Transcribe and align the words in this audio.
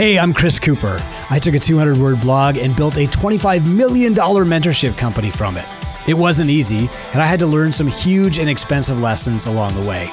Hey, 0.00 0.18
I'm 0.18 0.32
Chris 0.32 0.58
Cooper. 0.58 0.96
I 1.28 1.38
took 1.38 1.54
a 1.54 1.58
200 1.58 1.98
word 1.98 2.22
blog 2.22 2.56
and 2.56 2.74
built 2.74 2.96
a 2.96 3.06
$25 3.06 3.66
million 3.66 4.14
mentorship 4.14 4.96
company 4.96 5.30
from 5.30 5.58
it. 5.58 5.66
It 6.08 6.14
wasn't 6.14 6.48
easy, 6.48 6.88
and 7.12 7.20
I 7.20 7.26
had 7.26 7.38
to 7.40 7.46
learn 7.46 7.70
some 7.70 7.86
huge 7.86 8.38
and 8.38 8.48
expensive 8.48 8.98
lessons 8.98 9.44
along 9.44 9.74
the 9.74 9.86
way. 9.86 10.10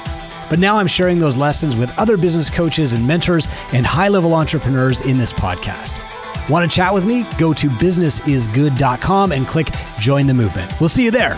But 0.50 0.58
now 0.58 0.76
I'm 0.76 0.88
sharing 0.88 1.18
those 1.18 1.38
lessons 1.38 1.74
with 1.74 1.98
other 1.98 2.18
business 2.18 2.50
coaches 2.50 2.92
and 2.92 3.08
mentors 3.08 3.48
and 3.72 3.86
high 3.86 4.08
level 4.08 4.34
entrepreneurs 4.34 5.00
in 5.00 5.16
this 5.16 5.32
podcast. 5.32 6.02
Want 6.50 6.70
to 6.70 6.76
chat 6.76 6.92
with 6.92 7.06
me? 7.06 7.24
Go 7.38 7.54
to 7.54 7.70
businessisgood.com 7.70 9.32
and 9.32 9.46
click 9.46 9.68
join 9.98 10.26
the 10.26 10.34
movement. 10.34 10.70
We'll 10.80 10.90
see 10.90 11.04
you 11.04 11.10
there. 11.10 11.36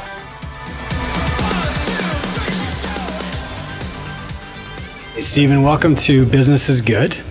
Hey, 5.15 5.21
Steven, 5.21 5.63
welcome 5.63 5.95
to 5.95 6.27
Business 6.27 6.69
is 6.69 6.83
Good. 6.83 7.23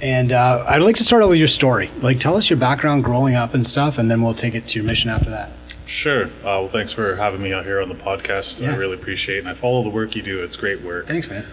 And 0.00 0.32
uh, 0.32 0.64
I'd 0.68 0.82
like 0.82 0.96
to 0.96 1.04
start 1.04 1.22
out 1.22 1.28
with 1.28 1.38
your 1.38 1.48
story. 1.48 1.90
Like, 2.00 2.20
tell 2.20 2.36
us 2.36 2.48
your 2.48 2.58
background 2.58 3.02
growing 3.04 3.34
up 3.34 3.54
and 3.54 3.66
stuff, 3.66 3.98
and 3.98 4.10
then 4.10 4.22
we'll 4.22 4.34
take 4.34 4.54
it 4.54 4.68
to 4.68 4.78
your 4.78 4.86
mission 4.86 5.10
after 5.10 5.30
that. 5.30 5.50
Sure. 5.86 6.26
Uh, 6.26 6.28
well, 6.42 6.68
thanks 6.68 6.92
for 6.92 7.16
having 7.16 7.42
me 7.42 7.52
out 7.52 7.64
here 7.64 7.80
on 7.80 7.88
the 7.88 7.94
podcast. 7.94 8.60
Yeah. 8.60 8.72
I 8.72 8.76
really 8.76 8.94
appreciate 8.94 9.36
it. 9.36 9.40
And 9.40 9.48
I 9.48 9.54
follow 9.54 9.82
the 9.82 9.88
work 9.88 10.14
you 10.14 10.22
do. 10.22 10.42
It's 10.42 10.56
great 10.56 10.82
work. 10.82 11.06
Thanks, 11.06 11.28
man. 11.28 11.44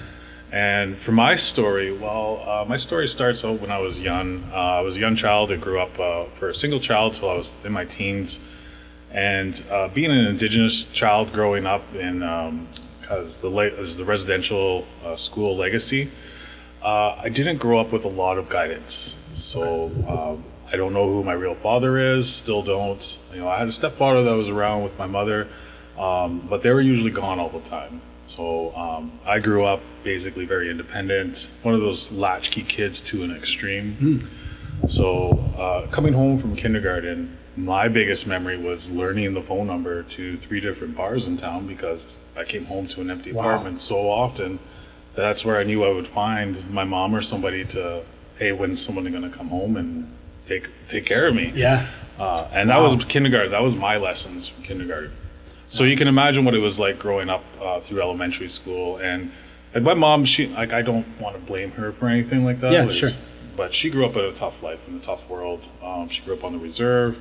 And 0.52 0.98
for 0.98 1.12
my 1.12 1.36
story, 1.36 1.92
well, 1.98 2.44
uh, 2.48 2.66
my 2.68 2.78
story 2.78 3.08
starts 3.08 3.44
out 3.44 3.60
when 3.62 3.72
I 3.72 3.80
was 3.80 4.00
young. 4.00 4.44
Uh, 4.52 4.56
I 4.56 4.82
was 4.82 4.96
a 4.96 5.00
young 5.00 5.16
child 5.16 5.50
who 5.50 5.58
grew 5.58 5.80
up 5.80 5.98
uh, 6.00 6.26
for 6.38 6.50
a 6.50 6.56
single 6.56 6.80
child 6.80 7.16
till 7.16 7.30
I 7.30 7.36
was 7.36 7.56
in 7.64 7.72
my 7.72 7.86
teens. 7.86 8.40
And 9.12 9.62
uh, 9.72 9.88
being 9.88 10.12
an 10.12 10.26
Indigenous 10.26 10.84
child 10.86 11.34
growing 11.34 11.66
up 11.66 11.96
in, 11.96 12.20
because 13.02 13.40
the, 13.40 13.50
la- 13.50 13.62
is 13.64 13.96
the 13.96 14.06
residential 14.06 14.86
uh, 15.04 15.16
school 15.16 15.56
legacy, 15.56 16.10
uh, 16.86 17.20
I 17.22 17.30
didn't 17.30 17.58
grow 17.58 17.80
up 17.80 17.92
with 17.92 18.06
a 18.06 18.10
lot 18.10 18.38
of 18.38 18.48
guidance. 18.48 19.18
So 19.34 19.92
um, 20.08 20.44
I 20.72 20.78
don't 20.78 20.94
know 20.94 21.08
who 21.08 21.24
my 21.24 21.34
real 21.34 21.56
father 21.56 21.98
is, 21.98 22.32
still 22.32 22.62
don't. 22.62 23.18
You 23.34 23.40
know, 23.42 23.48
I 23.50 23.58
had 23.58 23.68
a 23.68 23.72
stepfather 23.72 24.24
that 24.24 24.36
was 24.36 24.50
around 24.50 24.84
with 24.84 24.98
my 25.00 25.08
mother, 25.08 25.48
um, 25.98 26.46
but 26.50 26.62
they 26.62 26.70
were 26.72 26.82
usually 26.82 27.12
gone 27.12 27.40
all 27.40 27.50
the 27.50 27.68
time. 27.68 28.02
So 28.28 28.76
um, 28.76 29.12
I 29.26 29.40
grew 29.40 29.66
up 29.66 29.82
basically 30.04 30.46
very 30.46 30.70
independent, 30.70 31.50
one 31.64 31.74
of 31.74 31.82
those 31.82 32.12
latchkey 32.12 32.64
kids 32.64 33.02
to 33.02 33.24
an 33.24 33.36
extreme. 33.36 34.28
So 34.88 35.32
uh, 35.58 35.88
coming 35.88 36.14
home 36.14 36.38
from 36.40 36.56
kindergarten, 36.56 37.38
my 37.58 37.88
biggest 37.88 38.28
memory 38.28 38.58
was 38.58 38.92
learning 38.92 39.34
the 39.34 39.42
phone 39.42 39.68
number 39.68 40.04
to 40.04 40.38
three 40.38 40.60
different 40.60 40.96
bars 40.96 41.26
in 41.28 41.38
town 41.38 41.66
because 41.68 42.20
I 42.38 42.44
came 42.44 42.66
home 42.66 42.88
to 42.90 43.02
an 43.02 43.10
empty 43.10 43.32
Wow. 43.32 43.42
apartment 43.42 43.80
so 43.80 44.10
often. 44.10 44.60
That's 45.16 45.46
where 45.46 45.58
I 45.58 45.64
knew 45.64 45.84
I 45.84 45.90
would 45.92 46.08
find 46.08 46.70
my 46.72 46.84
mom 46.84 47.16
or 47.16 47.22
somebody 47.22 47.64
to, 47.66 48.04
hey, 48.38 48.52
when's 48.52 48.82
someone 48.82 49.10
going 49.10 49.24
to 49.30 49.36
come 49.36 49.48
home 49.48 49.78
and 49.78 50.12
take 50.46 50.70
take 50.90 51.06
care 51.06 51.28
of 51.28 51.36
me? 51.36 51.52
Yeah. 51.56 51.88
Uh, 52.20 52.48
and 52.54 52.70
that 52.70 52.78
was 52.78 53.04
kindergarten. 53.06 53.52
That 53.52 53.62
was 53.64 53.76
my 53.76 53.98
lessons 53.98 54.48
from 54.50 54.64
kindergarten. 54.64 55.12
So 55.68 55.84
you 55.84 55.98
can 55.98 56.08
imagine 56.08 56.46
what 56.46 56.54
it 56.56 56.60
was 56.60 56.78
like 56.80 57.00
growing 57.00 57.30
up 57.30 57.44
uh, 57.62 57.80
through 57.80 58.02
elementary 58.02 58.48
school. 58.50 58.98
And, 58.98 59.32
and 59.74 59.84
my 59.84 59.94
mom, 59.94 60.24
she 60.26 60.48
like 60.48 60.72
I 60.74 60.82
don't 60.82 61.06
want 61.20 61.36
to 61.36 61.42
blame 61.42 61.72
her 61.72 61.92
for 61.92 62.08
anything 62.08 62.46
like 62.46 62.60
that. 62.62 62.72
Yeah, 62.72 62.86
was- 62.86 62.96
sure. 62.98 63.10
But 63.58 63.74
she 63.74 63.90
grew 63.90 64.06
up 64.06 64.18
in 64.18 64.26
a 64.26 64.34
tough 64.34 64.62
life 64.62 64.86
in 64.88 64.96
a 64.98 65.00
tough 65.00 65.30
world. 65.30 65.64
Um, 65.82 66.10
she 66.10 66.22
grew 66.24 66.34
up 66.34 66.44
on 66.44 66.52
the 66.52 66.60
reserve. 66.60 67.18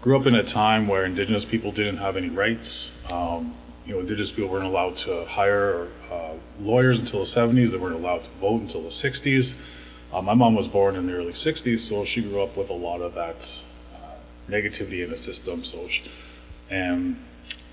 Grew 0.00 0.18
up 0.18 0.24
in 0.26 0.34
a 0.34 0.42
time 0.42 0.88
where 0.88 1.04
Indigenous 1.04 1.44
people 1.44 1.72
didn't 1.72 1.98
have 1.98 2.16
any 2.16 2.30
rights. 2.30 2.92
Um, 3.12 3.54
you 3.88 3.94
know, 3.94 4.00
Indigenous 4.00 4.30
people 4.30 4.50
weren't 4.50 4.66
allowed 4.66 4.96
to 4.96 5.24
hire 5.24 5.88
uh, 6.12 6.32
lawyers 6.60 6.98
until 6.98 7.20
the 7.20 7.24
70s. 7.24 7.70
They 7.70 7.78
weren't 7.78 7.94
allowed 7.94 8.22
to 8.22 8.30
vote 8.38 8.60
until 8.60 8.82
the 8.82 8.90
60s. 8.90 9.54
Uh, 10.12 10.20
my 10.20 10.34
mom 10.34 10.54
was 10.54 10.68
born 10.68 10.94
in 10.94 11.06
the 11.06 11.14
early 11.14 11.32
60s, 11.32 11.80
so 11.80 12.04
she 12.04 12.20
grew 12.20 12.42
up 12.42 12.54
with 12.54 12.68
a 12.68 12.74
lot 12.74 13.00
of 13.00 13.14
that 13.14 13.64
uh, 13.94 14.50
negativity 14.50 15.02
in 15.02 15.10
the 15.10 15.16
system. 15.16 15.64
So, 15.64 15.88
she, 15.88 16.02
and 16.68 17.16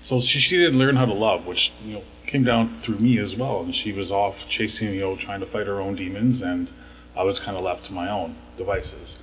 so 0.00 0.18
she, 0.18 0.38
she 0.38 0.56
didn't 0.56 0.78
learn 0.78 0.96
how 0.96 1.04
to 1.04 1.12
love, 1.12 1.46
which 1.46 1.72
you 1.84 1.96
know 1.96 2.02
came 2.24 2.44
down 2.44 2.80
through 2.80 2.98
me 2.98 3.18
as 3.18 3.36
well. 3.36 3.60
And 3.60 3.74
she 3.74 3.92
was 3.92 4.10
off 4.10 4.48
chasing, 4.48 4.94
you 4.94 5.00
know, 5.00 5.16
trying 5.16 5.40
to 5.40 5.46
fight 5.46 5.66
her 5.66 5.80
own 5.82 5.96
demons, 5.96 6.40
and 6.40 6.68
I 7.14 7.24
was 7.24 7.38
kind 7.38 7.58
of 7.58 7.62
left 7.62 7.84
to 7.86 7.92
my 7.92 8.08
own 8.08 8.36
devices. 8.56 9.16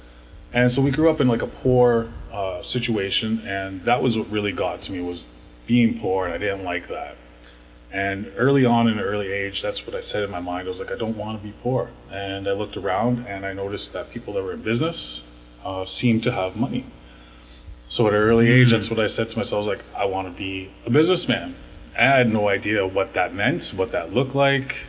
And 0.54 0.72
so 0.72 0.80
we 0.80 0.92
grew 0.92 1.10
up 1.10 1.20
in 1.20 1.28
like 1.28 1.42
a 1.42 1.48
poor 1.48 2.10
uh, 2.32 2.62
situation, 2.62 3.42
and 3.48 3.82
that 3.86 4.04
was 4.04 4.16
what 4.16 4.30
really 4.30 4.52
got 4.52 4.84
to 4.84 4.92
me 4.92 5.02
was 5.02 5.28
being 5.66 6.00
poor, 6.00 6.26
and 6.26 6.34
I 6.34 6.38
didn't 6.38 6.64
like 6.64 6.88
that. 6.90 7.16
And 7.94 8.32
early 8.38 8.66
on 8.66 8.88
in 8.88 8.98
an 8.98 9.06
early 9.06 9.32
age, 9.32 9.62
that's 9.62 9.86
what 9.86 9.96
I 9.96 10.02
said 10.02 10.24
in 10.24 10.32
my 10.32 10.40
mind. 10.40 10.68
I 10.68 10.70
was 10.70 10.80
like, 10.80 10.92
I 10.92 10.96
don't 10.96 11.16
want 11.16 11.40
to 11.40 11.48
be 11.48 11.54
poor. 11.62 11.92
And 12.12 12.48
I 12.48 12.54
looked 12.54 12.76
around 12.76 13.28
and 13.28 13.46
I 13.46 13.54
noticed 13.54 13.94
that 13.94 14.10
people 14.10 14.34
that 14.34 14.44
were 14.44 14.54
in 14.54 14.64
business 14.64 15.24
uh, 15.64 15.86
seemed 15.86 16.24
to 16.24 16.32
have 16.32 16.56
money. 16.56 16.86
So 17.88 18.08
at 18.08 18.14
an 18.14 18.20
early 18.20 18.50
age, 18.50 18.72
that's 18.72 18.90
what 18.90 19.00
I 19.00 19.06
said 19.06 19.30
to 19.30 19.38
myself. 19.38 19.64
I 19.64 19.68
was 19.68 19.78
like, 19.78 19.86
I 19.96 20.06
want 20.06 20.28
to 20.28 20.34
be 20.34 20.72
a 20.88 20.90
businessman. 20.90 21.54
I 21.96 22.02
had 22.06 22.34
no 22.34 22.48
idea 22.48 22.88
what 22.88 23.14
that 23.14 23.36
meant, 23.36 23.70
what 23.76 23.92
that 23.92 24.12
looked 24.12 24.34
like. 24.34 24.88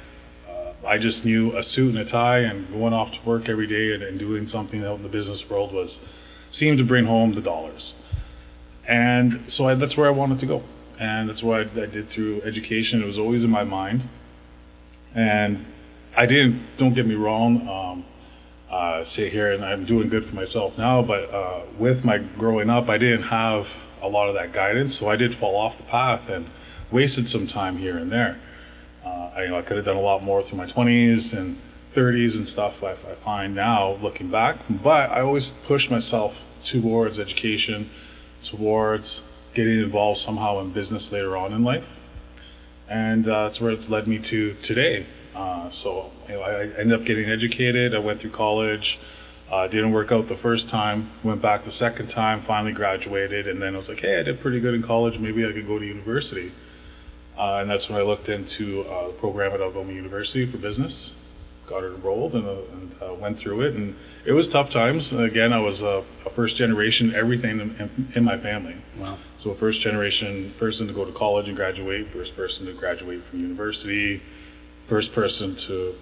Uh, 0.49 0.73
I 0.87 0.97
just 0.97 1.27
knew 1.27 1.55
a 1.55 1.63
suit 1.63 1.91
and 1.91 1.99
a 1.99 2.07
tie 2.07 2.39
and 2.39 2.67
going 2.73 2.95
off 2.95 3.13
to 3.13 3.29
work 3.29 3.51
every 3.51 3.67
day 3.67 3.93
and, 3.93 4.03
and 4.03 4.19
doing 4.19 4.49
something 4.49 4.83
out 4.83 4.97
in 4.97 5.03
the 5.03 5.11
business 5.11 5.51
world 5.51 5.75
was 5.75 6.01
seemed 6.51 6.79
to 6.79 6.85
bring 6.85 7.05
home 7.05 7.35
the 7.35 7.43
dollars. 7.43 7.95
And 8.87 9.51
so 9.51 9.69
I, 9.69 9.75
that's 9.75 9.97
where 9.97 10.07
I 10.07 10.11
wanted 10.11 10.39
to 10.41 10.47
go. 10.47 10.63
And 10.99 11.29
that's 11.29 11.43
what 11.43 11.61
I, 11.61 11.83
I 11.83 11.87
did 11.87 12.09
through 12.09 12.43
education. 12.43 13.03
It 13.03 13.07
was 13.07 13.19
always 13.19 13.45
in 13.45 13.51
my 13.51 13.65
mind. 13.65 14.03
And 15.15 15.65
I 16.17 16.27
didn't, 16.27 16.63
don't 16.77 16.95
get 16.95 17.07
me 17.07 17.15
wrong, 17.15 17.69
um, 17.69 18.05
uh, 18.71 19.05
sit 19.05 19.33
here 19.33 19.53
and 19.53 19.65
I'm 19.65 19.85
doing 19.85 20.09
good 20.09 20.25
for 20.25 20.35
myself 20.35 20.77
now, 20.77 21.01
but 21.01 21.33
uh, 21.33 21.61
with 21.79 22.05
my 22.05 22.19
growing 22.19 22.71
up, 22.71 22.89
I 22.89 22.99
didn't 22.99 23.23
have 23.25 23.69
a 24.03 24.09
lot 24.09 24.29
of 24.29 24.35
that 24.35 24.53
guidance. 24.53 24.99
So 24.99 25.09
I 25.09 25.17
did 25.17 25.35
fall 25.35 25.57
off 25.57 25.77
the 25.77 25.85
path 25.85 26.29
and 26.29 26.51
wasted 26.91 27.29
some 27.29 27.47
time 27.47 27.77
here 27.77 27.97
and 27.97 28.11
there. 28.11 28.39
Uh, 29.05 29.31
I, 29.37 29.43
you 29.45 29.51
know, 29.51 29.59
I 29.59 29.63
could 29.63 29.77
have 29.77 29.87
done 29.87 29.97
a 29.97 30.01
lot 30.01 30.23
more 30.23 30.43
through 30.43 30.59
my 30.59 30.67
20s 30.67 31.37
and 31.37 31.57
30s 31.95 32.37
and 32.37 32.49
stuff 32.49 32.83
I, 32.83 32.93
I 32.93 33.15
find 33.15 33.55
now 33.55 33.93
looking 34.03 34.29
back, 34.29 34.57
but 34.69 35.11
I 35.11 35.21
always 35.21 35.51
pushed 35.51 35.91
myself 35.91 36.43
towards 36.65 37.19
education, 37.19 37.89
towards 38.45 39.23
getting 39.55 39.81
involved 39.81 40.19
somehow 40.19 40.61
in 40.61 40.71
business 40.71 41.11
later 41.13 41.37
on 41.37 41.53
in 41.53 41.65
life. 41.65 41.87
And 42.89 43.29
uh, 43.29 43.45
that's 43.45 43.61
where 43.61 43.71
it's 43.71 43.89
led 43.89 44.07
me 44.07 44.19
to 44.19 44.55
today. 44.63 45.07
Uh, 45.35 45.71
so 45.71 46.11
you 46.29 46.35
know, 46.35 46.43
I, 46.43 46.63
ended 46.79 46.93
up 46.93 47.05
getting 47.05 47.29
educated. 47.29 47.95
I 47.95 47.99
went 47.99 48.21
through 48.21 48.31
college. 48.31 48.99
Uh, 49.51 49.69
didn't 49.69 49.93
work 49.93 50.11
out 50.11 50.29
the 50.29 50.37
first 50.37 50.69
time. 50.69 51.09
Went 51.23 51.43
back 51.43 51.65
the 51.65 51.73
second 51.73 52.09
time. 52.09 52.41
Finally 52.41 52.73
graduated, 52.73 53.47
and 53.47 53.61
then 53.61 53.75
I 53.75 53.77
was 53.77 53.89
like, 53.89 54.01
"Hey, 54.01 54.19
I 54.19 54.23
did 54.23 54.41
pretty 54.41 54.61
good 54.61 54.75
in 54.75 54.83
college. 54.83 55.19
Maybe 55.19 55.47
I 55.47 55.53
could 55.53 55.67
go 55.67 55.79
to 55.79 55.85
university." 55.85 56.51
Uh, 57.37 57.59
and 57.61 57.71
that's 57.71 57.89
when 57.89 57.99
I 57.99 58.03
looked 58.03 58.29
into 58.29 58.83
uh, 58.83 59.09
the 59.09 59.13
program 59.15 59.53
at 59.53 59.61
Algoma 59.61 59.93
University 59.93 60.47
for 60.47 60.57
business. 60.57 61.15
Got 61.67 61.83
enrolled 61.85 62.35
and, 62.35 62.47
uh, 62.47 62.57
and 62.73 62.95
uh, 63.03 63.15
went 63.15 63.39
through 63.39 63.63
it, 63.63 63.75
and 63.75 63.97
it 64.27 64.33
was 64.33 64.47
tough 64.49 64.71
times. 64.71 65.13
Again, 65.13 65.53
I 65.53 65.61
was 65.61 65.81
a, 65.81 66.05
a 66.27 66.31
first 66.31 66.57
generation 66.57 67.15
everything 67.15 67.59
in, 67.61 67.75
in, 67.79 68.09
in 68.17 68.25
my 68.25 68.37
family. 68.37 68.77
Wow. 68.99 69.17
So 69.39 69.51
a 69.51 69.55
first 69.55 69.81
generation 69.81 70.53
person 70.59 70.87
to 70.87 70.93
go 70.93 71.05
to 71.05 71.13
college 71.13 71.49
and 71.49 71.57
graduate, 71.57 72.09
first 72.09 72.37
person 72.37 72.67
to 72.67 72.73
graduate 72.75 73.23
from 73.23 73.41
university, 73.41 74.21
first 74.89 75.15
person 75.15 75.57
to 75.57 75.95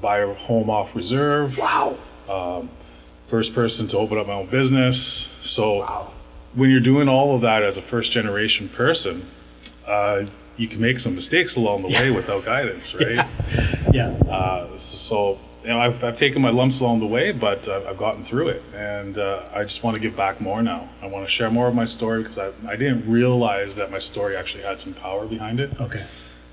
buy 0.00 0.18
a 0.18 0.34
home 0.34 0.68
off 0.70 0.94
reserve, 0.96 1.56
Wow. 1.58 1.96
um, 2.28 2.68
first 3.28 3.54
person 3.54 3.86
to 3.88 3.98
open 3.98 4.18
up 4.18 4.26
my 4.26 4.32
own 4.34 4.46
business. 4.46 5.28
So 5.42 5.80
Wow. 5.80 6.12
when 6.54 6.70
you're 6.70 6.80
doing 6.80 7.08
all 7.08 7.34
of 7.36 7.42
that 7.42 7.62
as 7.62 7.78
a 7.78 7.82
first 7.82 8.10
generation 8.10 8.68
person, 8.68 9.24
uh, 9.86 10.24
you 10.58 10.68
can 10.68 10.80
make 10.80 10.98
some 10.98 11.14
mistakes 11.14 11.56
along 11.56 11.82
the 11.82 11.88
way 11.88 12.10
without 12.10 12.44
guidance, 12.44 12.94
right? 13.00 13.26
Yeah. 13.92 14.08
Uh, 14.28 14.76
so, 14.76 15.38
you 15.62 15.68
know, 15.68 15.78
I've, 15.80 16.02
I've 16.04 16.18
taken 16.18 16.42
my 16.42 16.50
lumps 16.50 16.80
along 16.80 17.00
the 17.00 17.06
way, 17.06 17.32
but 17.32 17.66
uh, 17.68 17.82
I've 17.88 17.96
gotten 17.96 18.24
through 18.24 18.48
it, 18.48 18.62
and 18.74 19.16
uh, 19.16 19.42
I 19.54 19.62
just 19.62 19.82
want 19.82 19.94
to 19.94 20.00
give 20.00 20.16
back 20.16 20.40
more 20.40 20.62
now. 20.62 20.88
I 21.00 21.06
want 21.06 21.24
to 21.24 21.30
share 21.30 21.50
more 21.50 21.68
of 21.68 21.74
my 21.74 21.84
story 21.84 22.22
because 22.24 22.38
I, 22.38 22.50
I 22.68 22.76
didn't 22.76 23.08
realize 23.08 23.76
that 23.76 23.90
my 23.90 23.98
story 23.98 24.36
actually 24.36 24.64
had 24.64 24.80
some 24.80 24.94
power 24.94 25.26
behind 25.26 25.60
it 25.60 25.70
Okay. 25.80 26.04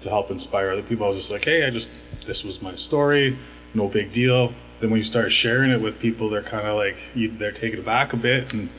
to 0.01 0.09
help 0.09 0.29
inspire 0.31 0.69
other 0.69 0.83
people. 0.83 1.05
I 1.05 1.09
was 1.09 1.17
just 1.17 1.31
like, 1.31 1.43
hey, 1.45 1.65
I 1.65 1.69
just 1.71 1.89
this 2.25 2.43
was 2.43 2.61
my 2.61 2.75
story, 2.75 3.37
no 3.73 3.87
big 3.87 4.13
deal. 4.13 4.53
Then 4.79 4.89
when 4.91 4.99
you 4.99 5.03
start 5.03 5.31
sharing 5.31 5.71
it 5.71 5.79
with 5.81 5.99
people, 5.99 6.29
they're 6.29 6.43
kind 6.43 6.67
of 6.67 6.75
like 6.75 6.97
you, 7.15 7.29
they're 7.29 7.51
taken 7.51 7.79
aback 7.79 8.13
a 8.13 8.17
bit, 8.17 8.53
and 8.53 8.69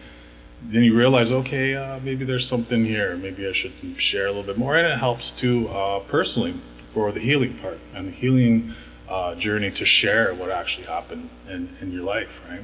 then 0.62 0.82
you 0.82 0.96
realize, 0.96 1.32
okay, 1.32 1.74
uh, 1.74 2.00
maybe 2.00 2.24
there's 2.24 2.48
something 2.48 2.84
here. 2.84 3.16
Maybe 3.16 3.46
I 3.46 3.52
should 3.52 3.72
share 3.98 4.26
a 4.26 4.28
little 4.30 4.42
bit 4.42 4.58
more, 4.58 4.76
and 4.76 4.86
it 4.86 4.98
helps 4.98 5.30
too 5.30 5.68
uh, 5.68 6.00
personally 6.00 6.54
for 6.92 7.12
the 7.12 7.20
healing 7.20 7.54
part 7.54 7.78
and 7.94 8.08
the 8.08 8.12
healing 8.12 8.74
uh, 9.08 9.34
journey 9.34 9.70
to 9.70 9.84
share 9.84 10.34
what 10.34 10.50
actually 10.50 10.86
happened 10.86 11.28
in, 11.48 11.68
in 11.80 11.92
your 11.92 12.02
life, 12.02 12.40
right? 12.48 12.62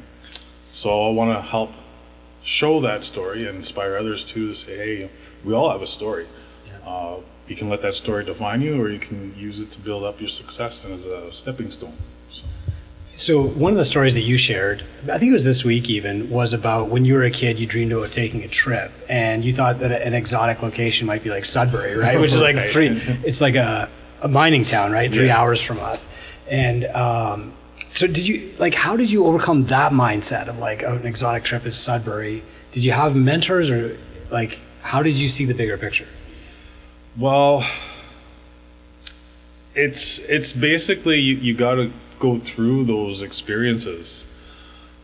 So 0.73 1.09
I 1.09 1.12
want 1.12 1.37
to 1.37 1.43
help 1.43 1.71
show 2.43 2.81
that 2.81 3.05
story 3.05 3.47
and 3.47 3.56
inspire 3.56 3.97
others 3.97 4.25
too 4.25 4.49
to 4.49 4.55
say, 4.55 4.77
hey, 4.77 5.11
we 5.44 5.55
all 5.55 5.71
have 5.71 5.83
a 5.83 5.87
story. 5.87 6.27
Uh, 6.85 7.19
you 7.47 7.55
can 7.55 7.69
let 7.69 7.83
that 7.83 7.94
story 7.94 8.25
define 8.25 8.62
you, 8.62 8.81
or 8.81 8.89
you 8.89 8.99
can 8.99 9.35
use 9.37 9.61
it 9.61 9.71
to 9.73 9.81
build 9.81 10.03
up 10.03 10.21
your 10.21 10.29
success 10.29 10.85
and 10.85 10.94
as 10.94 11.05
a 11.05 11.33
stepping 11.33 11.71
stone. 11.71 11.97
So, 13.14 13.43
one 13.47 13.73
of 13.73 13.76
the 13.79 13.85
stories 13.85 14.14
that 14.14 14.23
you 14.23 14.38
shared, 14.38 14.82
I 15.05 15.19
think 15.19 15.29
it 15.29 15.32
was 15.32 15.44
this 15.44 15.64
week 15.64 15.91
even, 15.91 16.31
was 16.31 16.55
about 16.55 16.88
when 16.88 17.05
you 17.05 17.12
were 17.12 17.25
a 17.25 17.31
kid, 17.31 17.59
you 17.59 17.67
dreamed 17.67 17.93
about 17.93 18.11
taking 18.11 18.43
a 18.43 18.49
trip, 18.49 18.91
and 19.06 19.44
you 19.44 19.55
thought 19.55 19.81
that 19.81 19.93
an 19.93 20.14
exotic 20.14 20.62
location 20.62 21.06
might 21.06 21.23
be 21.23 21.29
like 21.29 21.44
Sudbury, 21.44 21.94
right? 21.94 22.19
Which 22.19 22.32
is 22.32 22.41
like 22.41 22.56
Right. 22.62 22.70
three. 22.70 22.88
It's 23.23 23.43
like 23.43 23.55
a, 23.55 23.91
a 24.23 24.29
mining 24.29 24.64
town, 24.64 24.93
right? 24.93 25.12
Three 25.12 25.26
Yeah. 25.26 25.38
hours 25.38 25.61
from 25.61 25.79
us. 25.81 26.06
And 26.49 26.87
um, 26.87 27.53
so, 27.91 28.06
did 28.06 28.26
you 28.26 28.50
like? 28.59 28.73
How 28.75 28.97
did 28.97 29.11
you 29.11 29.26
overcome 29.26 29.67
that 29.67 29.93
mindset 29.93 30.49
of 30.49 30.58
like 30.58 30.82
oh, 30.82 30.94
an 30.97 31.05
exotic 31.06 31.44
trip 31.44 31.67
is 31.67 31.76
Sudbury? 31.76 32.43
Did 32.73 32.82
you 32.82 32.93
have 32.93 33.15
mentors, 33.15 33.69
or 33.69 33.99
like 34.31 34.58
how 34.81 35.03
did 35.03 35.15
you 35.20 35.29
see 35.29 35.44
the 35.44 35.55
bigger 35.55 35.76
picture? 35.76 36.08
Well, 37.19 37.62
it's 39.75 40.19
it's 40.20 40.55
basically 40.55 41.19
you, 41.20 41.37
you 41.37 41.55
got 41.55 41.75
to 41.75 41.93
go 42.23 42.39
through 42.39 42.85
those 42.85 43.21
experiences 43.21 44.27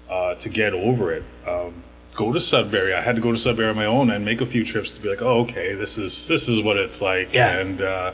uh, 0.08 0.36
to 0.36 0.48
get 0.48 0.72
over 0.72 1.12
it. 1.12 1.24
Um, 1.46 1.74
go 2.14 2.32
to 2.32 2.38
Sudbury. 2.40 2.94
I 2.94 3.00
had 3.02 3.16
to 3.16 3.20
go 3.22 3.32
to 3.32 3.38
Sudbury 3.38 3.68
on 3.68 3.74
my 3.76 3.86
own 3.86 4.10
and 4.10 4.24
make 4.24 4.40
a 4.40 4.46
few 4.46 4.64
trips 4.64 4.92
to 4.92 5.02
be 5.02 5.08
like, 5.10 5.20
oh, 5.20 5.40
okay, 5.40 5.74
this 5.74 5.98
is 5.98 6.28
this 6.28 6.48
is 6.48 6.62
what 6.62 6.76
it's 6.76 7.02
like, 7.02 7.34
Yeah. 7.34 7.58
and 7.58 7.82
uh, 7.82 8.12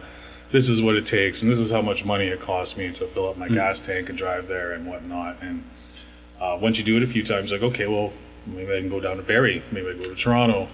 this 0.53 0.69
is 0.71 0.81
what 0.81 0.95
it 0.97 1.07
takes, 1.07 1.43
and 1.43 1.51
this 1.53 1.59
is 1.59 1.71
how 1.71 1.83
much 1.83 2.05
money 2.05 2.25
it 2.29 2.41
costs 2.41 2.79
me 2.79 2.91
to 2.93 3.07
fill 3.07 3.29
up 3.29 3.37
my 3.37 3.49
gas 3.49 3.79
tank 3.79 4.09
and 4.09 4.17
drive 4.17 4.49
there 4.49 4.73
and 4.73 4.87
whatnot. 4.87 5.37
And 5.43 5.63
uh, 6.41 6.57
once 6.61 6.79
you 6.79 6.85
do 6.85 6.97
it 6.97 7.03
a 7.03 7.07
few 7.07 7.23
times, 7.25 7.53
like, 7.53 7.63
okay, 7.63 7.87
well, 7.87 8.11
maybe 8.47 8.73
I 8.75 8.81
can 8.81 8.89
go 8.89 9.01
down 9.01 9.17
to 9.19 9.23
Barrie, 9.23 9.63
maybe 9.71 9.89
I 9.89 9.93
go 9.93 10.05
to 10.05 10.15
Toronto. 10.15 10.67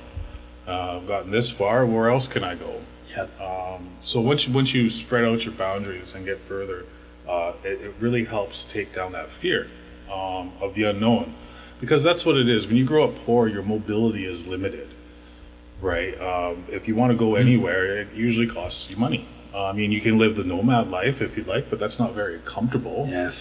Uh, 0.69 0.99
I've 0.99 1.09
gotten 1.09 1.31
this 1.33 1.51
far. 1.51 1.85
Where 1.85 2.11
else 2.11 2.29
can 2.29 2.45
I 2.45 2.55
go? 2.55 2.81
Yep. 3.17 3.41
Um, 3.41 3.89
so 4.05 4.21
once 4.21 4.47
you, 4.47 4.53
once 4.55 4.73
you 4.73 4.89
spread 4.89 5.25
out 5.25 5.45
your 5.45 5.55
boundaries 5.55 6.15
and 6.15 6.25
get 6.25 6.39
further, 6.39 6.85
uh, 7.29 7.53
it, 7.65 7.81
it 7.81 7.95
really 8.01 8.25
helps 8.25 8.65
take 8.65 8.95
down 8.95 9.13
that 9.13 9.29
fear 9.29 9.69
um, 10.13 10.53
of 10.61 10.75
the 10.75 10.85
unknown, 10.85 11.35
because 11.81 12.03
that's 12.03 12.25
what 12.27 12.37
it 12.37 12.49
is. 12.49 12.67
When 12.67 12.77
you 12.77 12.85
grow 12.85 13.05
up 13.05 13.15
poor, 13.25 13.49
your 13.49 13.63
mobility 13.63 14.25
is 14.27 14.47
limited, 14.47 14.89
right? 15.81 16.21
Um, 16.21 16.65
if 16.69 16.89
you 16.89 16.95
want 16.95 17.13
to 17.13 17.17
go 17.17 17.37
anywhere, 17.37 18.01
it 18.01 18.09
usually 18.15 18.47
costs 18.47 18.91
you 18.91 18.97
money. 18.97 19.27
Uh, 19.53 19.67
I 19.67 19.73
mean, 19.73 19.91
you 19.91 20.01
can 20.01 20.19
live 20.19 20.37
the 20.37 20.45
nomad 20.45 20.91
life 20.91 21.21
if 21.21 21.37
you'd 21.37 21.47
like, 21.49 21.71
but 21.71 21.79
that's 21.81 21.99
not 21.99 22.13
very 22.13 22.39
comfortable 22.45 23.09
Yeah. 23.11 23.33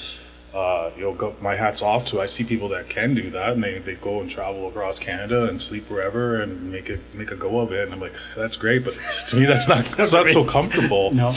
uh, 0.56 0.90
you 0.98 1.04
know, 1.04 1.14
go, 1.14 1.36
my 1.40 1.56
hat's 1.56 1.84
off 1.84 2.08
to. 2.08 2.20
I 2.20 2.26
see 2.26 2.44
people 2.44 2.70
that 2.70 2.90
can 2.90 3.14
do 3.14 3.30
that, 3.30 3.50
and 3.54 3.64
they, 3.64 3.78
they 3.78 3.94
go 3.94 4.20
and 4.20 4.28
travel 4.28 4.68
across 4.68 4.98
Canada 4.98 5.44
and 5.46 5.62
sleep 5.62 5.88
wherever 5.88 6.42
and 6.42 6.72
make 6.72 6.90
it 6.90 7.00
make 7.14 7.30
a 7.30 7.36
go 7.36 7.60
of 7.60 7.72
it. 7.72 7.84
And 7.84 7.94
I'm 7.94 8.00
like, 8.00 8.14
that's 8.36 8.58
great, 8.58 8.84
but 8.84 8.96
to 9.30 9.36
me, 9.36 9.46
that's 9.46 9.68
not 9.68 9.86
that's 9.86 10.12
not 10.12 10.28
so 10.30 10.44
comfortable. 10.44 11.12
No. 11.14 11.34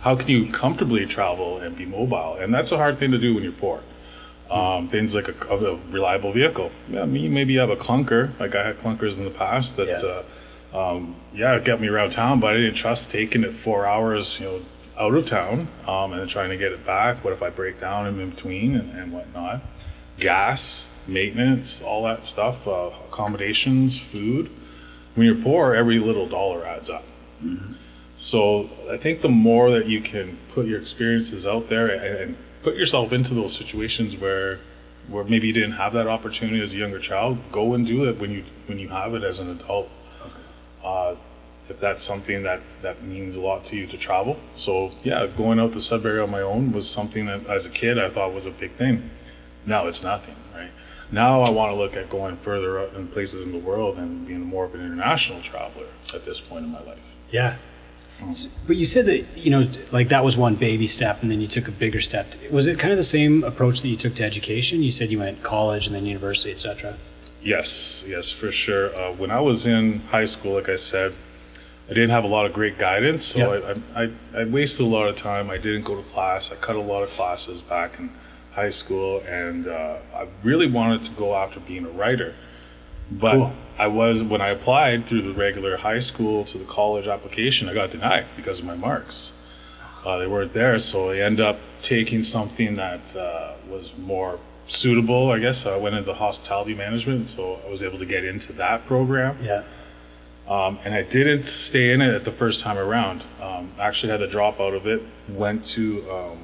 How 0.00 0.16
can 0.16 0.28
you 0.28 0.52
comfortably 0.52 1.06
travel 1.06 1.58
and 1.58 1.76
be 1.76 1.84
mobile? 1.84 2.36
And 2.40 2.54
that's 2.54 2.72
a 2.72 2.76
hard 2.76 2.98
thing 2.98 3.10
to 3.12 3.18
do 3.18 3.34
when 3.34 3.42
you're 3.42 3.52
poor. 3.52 3.82
Um, 4.50 4.88
things 4.88 5.14
like 5.14 5.28
a, 5.28 5.54
a 5.54 5.76
reliable 5.90 6.32
vehicle. 6.32 6.70
Yeah, 6.88 7.04
me 7.04 7.28
maybe 7.28 7.54
you 7.54 7.58
have 7.58 7.70
a 7.70 7.76
clunker. 7.76 8.38
Like 8.38 8.54
I 8.54 8.64
had 8.64 8.78
clunkers 8.78 9.16
in 9.16 9.24
the 9.24 9.30
past 9.30 9.76
that. 9.76 9.88
Yeah. 9.88 10.08
Uh, 10.08 10.22
um, 10.74 11.16
yeah, 11.32 11.54
it 11.54 11.64
got 11.64 11.80
me 11.80 11.88
around 11.88 12.10
town, 12.10 12.38
but 12.40 12.54
I 12.54 12.58
didn't 12.58 12.74
trust 12.74 13.10
taking 13.10 13.44
it 13.44 13.52
four 13.52 13.86
hours, 13.86 14.40
you 14.40 14.46
know, 14.46 14.60
out 14.98 15.14
of 15.14 15.26
town, 15.26 15.68
um, 15.86 16.12
and 16.12 16.20
then 16.20 16.28
trying 16.28 16.50
to 16.50 16.56
get 16.56 16.72
it 16.72 16.84
back. 16.84 17.24
What 17.24 17.32
if 17.32 17.42
I 17.42 17.50
break 17.50 17.80
down 17.80 18.06
in 18.06 18.30
between 18.30 18.76
and, 18.76 18.92
and 18.98 19.12
whatnot? 19.12 19.62
Gas, 20.18 20.88
maintenance, 21.06 21.80
all 21.80 22.04
that 22.04 22.26
stuff, 22.26 22.66
uh, 22.66 22.90
accommodations, 23.08 23.98
food. 23.98 24.50
When 25.14 25.26
you're 25.26 25.42
poor, 25.42 25.74
every 25.74 25.98
little 25.98 26.28
dollar 26.28 26.66
adds 26.66 26.90
up. 26.90 27.04
So 28.16 28.68
I 28.90 28.96
think 28.96 29.20
the 29.20 29.28
more 29.28 29.70
that 29.70 29.86
you 29.86 30.00
can 30.00 30.38
put 30.52 30.66
your 30.66 30.80
experiences 30.80 31.46
out 31.46 31.68
there 31.68 31.88
and, 31.88 32.16
and 32.18 32.36
put 32.62 32.74
yourself 32.76 33.12
into 33.12 33.34
those 33.34 33.54
situations 33.54 34.16
where 34.16 34.58
where 35.08 35.22
maybe 35.22 35.46
you 35.46 35.52
didn't 35.52 35.72
have 35.72 35.92
that 35.92 36.08
opportunity 36.08 36.60
as 36.60 36.72
a 36.72 36.76
younger 36.76 36.98
child, 36.98 37.38
go 37.52 37.74
and 37.74 37.86
do 37.86 38.08
it 38.08 38.18
when 38.18 38.30
you 38.32 38.44
when 38.66 38.78
you 38.78 38.88
have 38.88 39.14
it 39.14 39.22
as 39.22 39.38
an 39.38 39.50
adult. 39.50 39.88
Uh, 40.82 41.14
if 41.68 41.80
that's 41.80 42.02
something 42.02 42.42
that 42.44 42.60
that 42.82 43.02
means 43.02 43.36
a 43.36 43.40
lot 43.40 43.64
to 43.66 43.76
you 43.76 43.86
to 43.88 43.98
travel. 43.98 44.38
So 44.54 44.92
yeah, 45.02 45.26
going 45.26 45.58
out 45.58 45.72
to 45.72 45.80
Sudbury 45.80 46.20
on 46.20 46.30
my 46.30 46.42
own 46.42 46.72
was 46.72 46.88
something 46.88 47.26
that 47.26 47.46
as 47.46 47.66
a 47.66 47.70
kid 47.70 47.98
I 47.98 48.08
thought 48.08 48.32
was 48.32 48.46
a 48.46 48.50
big 48.50 48.72
thing. 48.72 49.10
Now 49.66 49.86
it's 49.86 50.02
nothing, 50.02 50.36
right? 50.54 50.70
Now 51.10 51.42
I 51.42 51.50
want 51.50 51.72
to 51.72 51.76
look 51.76 51.96
at 51.96 52.08
going 52.08 52.36
further 52.36 52.80
out 52.80 52.94
in 52.94 53.08
places 53.08 53.44
in 53.46 53.52
the 53.52 53.58
world 53.58 53.98
and 53.98 54.26
being 54.26 54.40
more 54.40 54.64
of 54.64 54.74
an 54.74 54.80
international 54.80 55.40
traveler 55.40 55.86
at 56.14 56.24
this 56.24 56.40
point 56.40 56.64
in 56.64 56.72
my 56.72 56.82
life. 56.82 57.00
Yeah. 57.30 57.56
But 58.66 58.76
you 58.76 58.86
said 58.86 59.06
that, 59.06 59.24
you 59.36 59.50
know, 59.50 59.68
like 59.92 60.08
that 60.08 60.24
was 60.24 60.36
one 60.36 60.56
baby 60.56 60.86
step 60.86 61.22
and 61.22 61.30
then 61.30 61.40
you 61.40 61.48
took 61.48 61.68
a 61.68 61.70
bigger 61.70 62.00
step. 62.00 62.26
Was 62.50 62.66
it 62.66 62.78
kind 62.78 62.92
of 62.92 62.96
the 62.96 63.02
same 63.02 63.44
approach 63.44 63.82
that 63.82 63.88
you 63.88 63.96
took 63.96 64.14
to 64.16 64.24
education? 64.24 64.82
You 64.82 64.90
said 64.90 65.10
you 65.10 65.18
went 65.18 65.42
college 65.42 65.86
and 65.86 65.94
then 65.94 66.06
university, 66.06 66.50
etc. 66.50 66.96
Yes, 67.42 68.04
yes, 68.06 68.30
for 68.30 68.50
sure. 68.50 68.94
Uh, 68.96 69.12
when 69.12 69.30
I 69.30 69.40
was 69.40 69.66
in 69.66 70.00
high 70.00 70.24
school, 70.24 70.54
like 70.54 70.68
I 70.68 70.76
said, 70.76 71.14
I 71.88 71.90
didn't 71.90 72.10
have 72.10 72.24
a 72.24 72.28
lot 72.28 72.46
of 72.46 72.52
great 72.52 72.78
guidance, 72.78 73.24
so 73.24 73.54
Yeah. 73.54 73.74
I, 73.94 74.02
I, 74.04 74.10
I 74.40 74.44
wasted 74.44 74.84
a 74.86 74.88
lot 74.88 75.08
of 75.08 75.16
time. 75.16 75.50
I 75.50 75.56
didn't 75.56 75.82
go 75.82 75.94
to 75.94 76.02
class. 76.02 76.50
I 76.50 76.56
cut 76.56 76.74
a 76.74 76.80
lot 76.80 77.04
of 77.04 77.10
classes 77.10 77.62
back 77.62 78.00
in 78.00 78.10
high 78.52 78.70
school, 78.70 79.22
and 79.28 79.68
uh, 79.68 79.98
I 80.14 80.26
really 80.42 80.68
wanted 80.68 81.04
to 81.04 81.10
go 81.12 81.36
after 81.36 81.60
being 81.60 81.84
a 81.84 81.90
writer. 81.90 82.34
But 83.10 83.32
Cool. 83.32 83.52
I 83.78 83.86
was 83.88 84.22
when 84.22 84.40
I 84.40 84.48
applied 84.48 85.06
through 85.06 85.22
the 85.22 85.32
regular 85.32 85.76
high 85.76 85.98
school 86.00 86.44
to 86.46 86.58
the 86.58 86.64
college 86.64 87.06
application, 87.06 87.68
I 87.68 87.74
got 87.74 87.90
denied 87.90 88.26
because 88.36 88.58
of 88.60 88.64
my 88.64 88.74
marks. 88.74 89.32
Uh, 90.04 90.18
they 90.18 90.26
weren't 90.26 90.52
there, 90.52 90.78
so 90.78 91.10
I 91.10 91.18
ended 91.18 91.44
up 91.44 91.58
taking 91.82 92.22
something 92.22 92.76
that 92.76 93.16
uh, 93.16 93.54
was 93.68 93.92
more 93.98 94.38
suitable. 94.66 95.30
I 95.30 95.38
guess 95.40 95.66
I 95.66 95.76
went 95.76 95.94
into 95.96 96.14
hospitality 96.14 96.74
management, 96.74 97.28
so 97.28 97.58
I 97.66 97.70
was 97.70 97.82
able 97.82 97.98
to 97.98 98.06
get 98.06 98.24
into 98.24 98.52
that 98.54 98.86
program. 98.86 99.36
Yeah. 99.42 99.62
Um, 100.48 100.78
and 100.84 100.94
I 100.94 101.02
didn't 101.02 101.44
stay 101.44 101.92
in 101.92 102.00
it 102.00 102.14
at 102.14 102.24
the 102.24 102.30
first 102.30 102.60
time 102.60 102.78
around. 102.78 103.22
Um, 103.42 103.70
actually, 103.80 104.12
had 104.12 104.20
to 104.20 104.28
drop 104.28 104.60
out 104.60 104.74
of 104.74 104.86
it. 104.86 105.02
Went 105.28 105.64
to 105.66 106.08
um, 106.08 106.38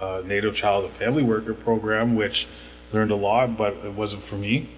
a 0.00 0.22
Native 0.22 0.54
Child 0.54 0.84
and 0.84 0.94
Family 0.94 1.24
Worker 1.24 1.52
program, 1.54 2.14
which 2.14 2.46
learned 2.92 3.10
a 3.10 3.16
lot, 3.16 3.56
but 3.56 3.74
it 3.84 3.92
wasn't 3.92 4.22
for 4.22 4.36
me. 4.36 4.68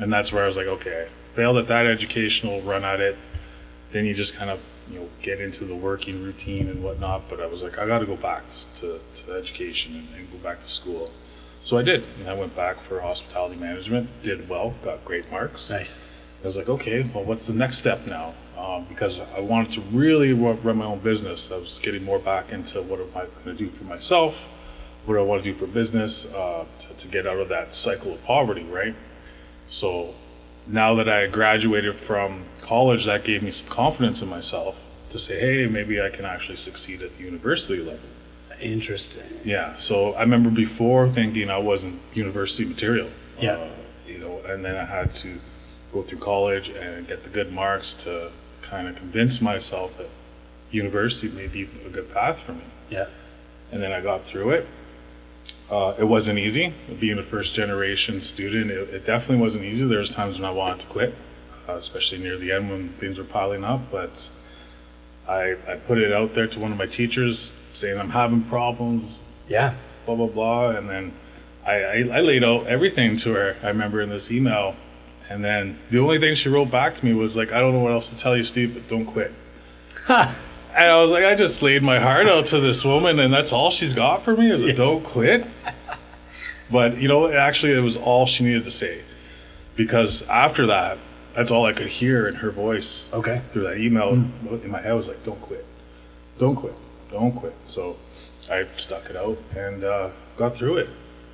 And 0.00 0.12
that's 0.12 0.32
where 0.32 0.44
I 0.44 0.46
was 0.46 0.56
like, 0.56 0.66
okay, 0.66 1.08
failed 1.34 1.56
at 1.58 1.68
that 1.68 1.86
educational 1.86 2.60
run 2.62 2.84
at 2.84 3.00
it. 3.00 3.16
Then 3.92 4.04
you 4.04 4.14
just 4.14 4.34
kind 4.36 4.50
of 4.50 4.60
you 4.90 5.00
know 5.00 5.08
get 5.22 5.40
into 5.40 5.64
the 5.64 5.74
working 5.74 6.22
routine 6.22 6.68
and 6.68 6.82
whatnot. 6.82 7.28
But 7.28 7.40
I 7.40 7.46
was 7.46 7.62
like, 7.62 7.78
I 7.78 7.86
got 7.86 7.98
to 7.98 8.06
go 8.06 8.16
back 8.16 8.42
to, 8.76 8.98
to 9.16 9.32
education 9.32 9.94
and, 9.94 10.08
and 10.16 10.32
go 10.32 10.38
back 10.38 10.62
to 10.62 10.70
school. 10.70 11.10
So 11.62 11.76
I 11.76 11.82
did. 11.82 12.04
And 12.20 12.28
I 12.28 12.34
went 12.34 12.54
back 12.54 12.80
for 12.82 13.00
hospitality 13.00 13.56
management. 13.56 14.08
Did 14.22 14.48
well. 14.48 14.74
Got 14.82 15.04
great 15.04 15.30
marks. 15.30 15.70
Nice. 15.70 16.00
I 16.42 16.46
was 16.46 16.56
like, 16.56 16.68
okay, 16.68 17.02
well, 17.12 17.24
what's 17.24 17.46
the 17.46 17.52
next 17.52 17.78
step 17.78 18.06
now? 18.06 18.32
Um, 18.56 18.84
because 18.88 19.20
I 19.36 19.40
wanted 19.40 19.72
to 19.72 19.80
really 19.92 20.32
run 20.32 20.76
my 20.76 20.84
own 20.84 21.00
business. 21.00 21.50
I 21.50 21.56
was 21.56 21.80
getting 21.80 22.04
more 22.04 22.20
back 22.20 22.52
into 22.52 22.80
what 22.82 23.00
am 23.00 23.08
I 23.16 23.26
going 23.44 23.44
to 23.44 23.54
do 23.54 23.68
for 23.70 23.84
myself? 23.84 24.46
What 25.04 25.14
do 25.14 25.20
I 25.20 25.22
want 25.24 25.42
to 25.42 25.52
do 25.52 25.58
for 25.58 25.66
business 25.66 26.32
uh, 26.32 26.64
to, 26.80 26.94
to 26.94 27.08
get 27.08 27.26
out 27.26 27.38
of 27.38 27.48
that 27.48 27.74
cycle 27.74 28.12
of 28.12 28.24
poverty, 28.24 28.62
right? 28.64 28.94
So 29.70 30.14
now 30.66 30.94
that 30.94 31.08
I 31.08 31.26
graduated 31.26 31.96
from 31.96 32.44
college, 32.60 33.06
that 33.06 33.24
gave 33.24 33.42
me 33.42 33.50
some 33.50 33.68
confidence 33.68 34.22
in 34.22 34.28
myself 34.28 34.82
to 35.10 35.18
say, 35.18 35.38
hey, 35.38 35.66
maybe 35.66 36.00
I 36.00 36.10
can 36.10 36.24
actually 36.24 36.56
succeed 36.56 37.02
at 37.02 37.14
the 37.16 37.24
university 37.24 37.82
level. 37.82 38.00
Interesting. 38.60 39.22
Yeah. 39.44 39.76
So 39.76 40.14
I 40.14 40.20
remember 40.20 40.50
before 40.50 41.08
thinking 41.08 41.48
I 41.50 41.58
wasn't 41.58 42.00
university 42.14 42.64
material. 42.64 43.08
Yeah. 43.40 43.52
Uh, 43.52 43.68
you 44.06 44.18
know, 44.18 44.40
and 44.46 44.64
then 44.64 44.76
I 44.76 44.84
had 44.84 45.14
to 45.14 45.38
go 45.92 46.02
through 46.02 46.18
college 46.18 46.70
and 46.70 47.06
get 47.06 47.22
the 47.22 47.30
good 47.30 47.52
marks 47.52 47.94
to 47.94 48.30
kind 48.62 48.88
of 48.88 48.96
convince 48.96 49.40
myself 49.40 49.96
that 49.98 50.08
university 50.70 51.34
may 51.34 51.46
be 51.46 51.68
a 51.86 51.88
good 51.88 52.12
path 52.12 52.40
for 52.40 52.52
me. 52.52 52.64
Yeah. 52.90 53.06
And 53.70 53.82
then 53.82 53.92
I 53.92 54.00
got 54.00 54.24
through 54.24 54.50
it. 54.50 54.66
Uh, 55.70 55.94
it 55.98 56.04
wasn't 56.04 56.38
easy 56.38 56.72
being 56.98 57.18
a 57.18 57.22
first 57.22 57.54
generation 57.54 58.20
student. 58.20 58.70
It, 58.70 58.88
it 58.94 59.04
definitely 59.04 59.42
wasn't 59.42 59.64
easy. 59.64 59.86
There 59.86 59.98
was 59.98 60.08
times 60.10 60.38
when 60.38 60.48
I 60.48 60.52
wanted 60.52 60.80
to 60.80 60.86
quit, 60.86 61.14
uh, 61.68 61.72
especially 61.74 62.18
near 62.18 62.36
the 62.38 62.52
end 62.52 62.70
when 62.70 62.88
things 62.90 63.18
were 63.18 63.24
piling 63.24 63.64
up. 63.64 63.90
But 63.90 64.30
I, 65.28 65.56
I 65.68 65.74
put 65.76 65.98
it 65.98 66.10
out 66.12 66.32
there 66.34 66.46
to 66.46 66.58
one 66.58 66.72
of 66.72 66.78
my 66.78 66.86
teachers 66.86 67.52
saying 67.72 67.98
I'm 67.98 68.08
having 68.10 68.42
problems, 68.44 69.22
Yeah. 69.46 69.74
blah 70.06 70.14
blah 70.14 70.26
blah, 70.26 70.70
and 70.70 70.88
then 70.88 71.12
I, 71.66 71.72
I, 71.74 72.08
I 72.14 72.20
laid 72.22 72.42
out 72.44 72.66
everything 72.66 73.18
to 73.18 73.32
her. 73.34 73.56
I 73.62 73.68
remember 73.68 74.00
in 74.00 74.08
this 74.08 74.30
email, 74.30 74.74
and 75.28 75.44
then 75.44 75.78
the 75.90 75.98
only 75.98 76.18
thing 76.18 76.34
she 76.34 76.48
wrote 76.48 76.70
back 76.70 76.94
to 76.96 77.04
me 77.04 77.12
was 77.12 77.36
like, 77.36 77.52
"I 77.52 77.60
don't 77.60 77.74
know 77.74 77.80
what 77.80 77.92
else 77.92 78.08
to 78.08 78.16
tell 78.16 78.34
you, 78.34 78.44
Steve, 78.44 78.72
but 78.72 78.88
don't 78.88 79.04
quit." 79.04 79.32
And 80.74 80.90
I 80.90 81.00
was 81.00 81.10
like, 81.10 81.24
I 81.24 81.34
just 81.34 81.60
laid 81.62 81.82
my 81.82 81.98
heart 81.98 82.28
out 82.28 82.46
to 82.46 82.60
this 82.60 82.84
woman, 82.84 83.18
and 83.20 83.32
that's 83.32 83.52
all 83.52 83.70
she's 83.70 83.94
got 83.94 84.22
for 84.22 84.36
me 84.36 84.50
is 84.50 84.62
a 84.62 84.72
don't 84.72 85.02
quit. 85.02 85.44
But 86.70 86.98
you 86.98 87.08
know, 87.08 87.32
actually, 87.32 87.72
it 87.72 87.80
was 87.80 87.96
all 87.96 88.26
she 88.26 88.44
needed 88.44 88.64
to 88.64 88.70
say, 88.70 89.00
because 89.76 90.22
after 90.28 90.66
that, 90.66 90.98
that's 91.34 91.50
all 91.50 91.64
I 91.64 91.72
could 91.72 91.86
hear 91.86 92.26
in 92.28 92.34
her 92.36 92.50
voice 92.50 93.10
Okay. 93.14 93.40
through 93.52 93.62
that 93.64 93.78
email 93.78 94.10
in 94.12 94.70
my 94.70 94.80
head 94.80 94.90
I 94.90 94.94
was 94.94 95.08
like, 95.08 95.22
"Don't 95.24 95.40
quit, 95.40 95.64
don't 96.38 96.54
quit, 96.56 96.74
don't 97.10 97.32
quit." 97.32 97.54
So 97.66 97.96
I 98.50 98.66
stuck 98.76 99.08
it 99.10 99.16
out 99.16 99.38
and 99.56 99.84
uh, 99.84 100.10
got 100.36 100.54
through 100.54 100.78
it. 100.78 100.88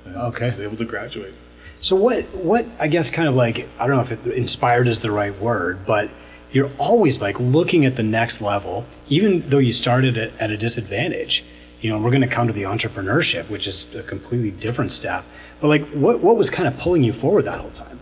and 0.05 0.15
Okay. 0.15 0.49
was 0.49 0.59
able 0.59 0.77
to 0.77 0.85
graduate. 0.85 1.33
So 1.81 1.95
what 1.95 2.23
what 2.35 2.65
I 2.79 2.87
guess 2.87 3.11
kind 3.11 3.27
of 3.27 3.35
like 3.35 3.67
I 3.79 3.87
don't 3.87 3.95
know 3.97 4.01
if 4.03 4.11
it, 4.11 4.25
inspired 4.33 4.87
is 4.87 5.01
the 5.01 5.11
right 5.11 5.37
word, 5.39 5.85
but 5.85 6.09
you're 6.51 6.71
always 6.77 7.21
like 7.21 7.39
looking 7.39 7.85
at 7.85 7.95
the 7.95 8.03
next 8.03 8.41
level, 8.41 8.85
even 9.09 9.47
though 9.49 9.57
you 9.57 9.73
started 9.73 10.17
at, 10.17 10.31
at 10.39 10.51
a 10.51 10.57
disadvantage. 10.57 11.43
You 11.81 11.91
know, 11.91 11.99
we're 11.99 12.09
going 12.09 12.21
to 12.21 12.27
come 12.27 12.47
to 12.47 12.53
the 12.53 12.63
entrepreneurship, 12.63 13.49
which 13.49 13.67
is 13.67 13.93
a 13.93 14.01
completely 14.01 14.51
different 14.51 14.91
step. 14.91 15.23
But 15.59 15.67
like, 15.67 15.85
what 15.89 16.19
what 16.19 16.35
was 16.35 16.49
kind 16.49 16.67
of 16.67 16.77
pulling 16.77 17.03
you 17.03 17.13
forward 17.13 17.45
that 17.45 17.59
whole 17.59 17.71
time? 17.71 17.99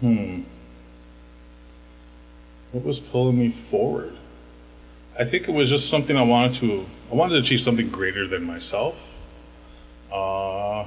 Hmm. 0.00 0.42
What 2.72 2.84
was 2.84 2.98
pulling 2.98 3.38
me 3.38 3.50
forward? 3.50 4.14
I 5.18 5.24
think 5.24 5.48
it 5.48 5.52
was 5.52 5.68
just 5.68 5.90
something 5.90 6.16
I 6.16 6.22
wanted 6.22 6.54
to. 6.54 6.86
I 7.10 7.14
wanted 7.14 7.34
to 7.34 7.40
achieve 7.40 7.60
something 7.60 7.90
greater 7.90 8.26
than 8.26 8.44
myself. 8.44 8.96
Uh, 10.10 10.86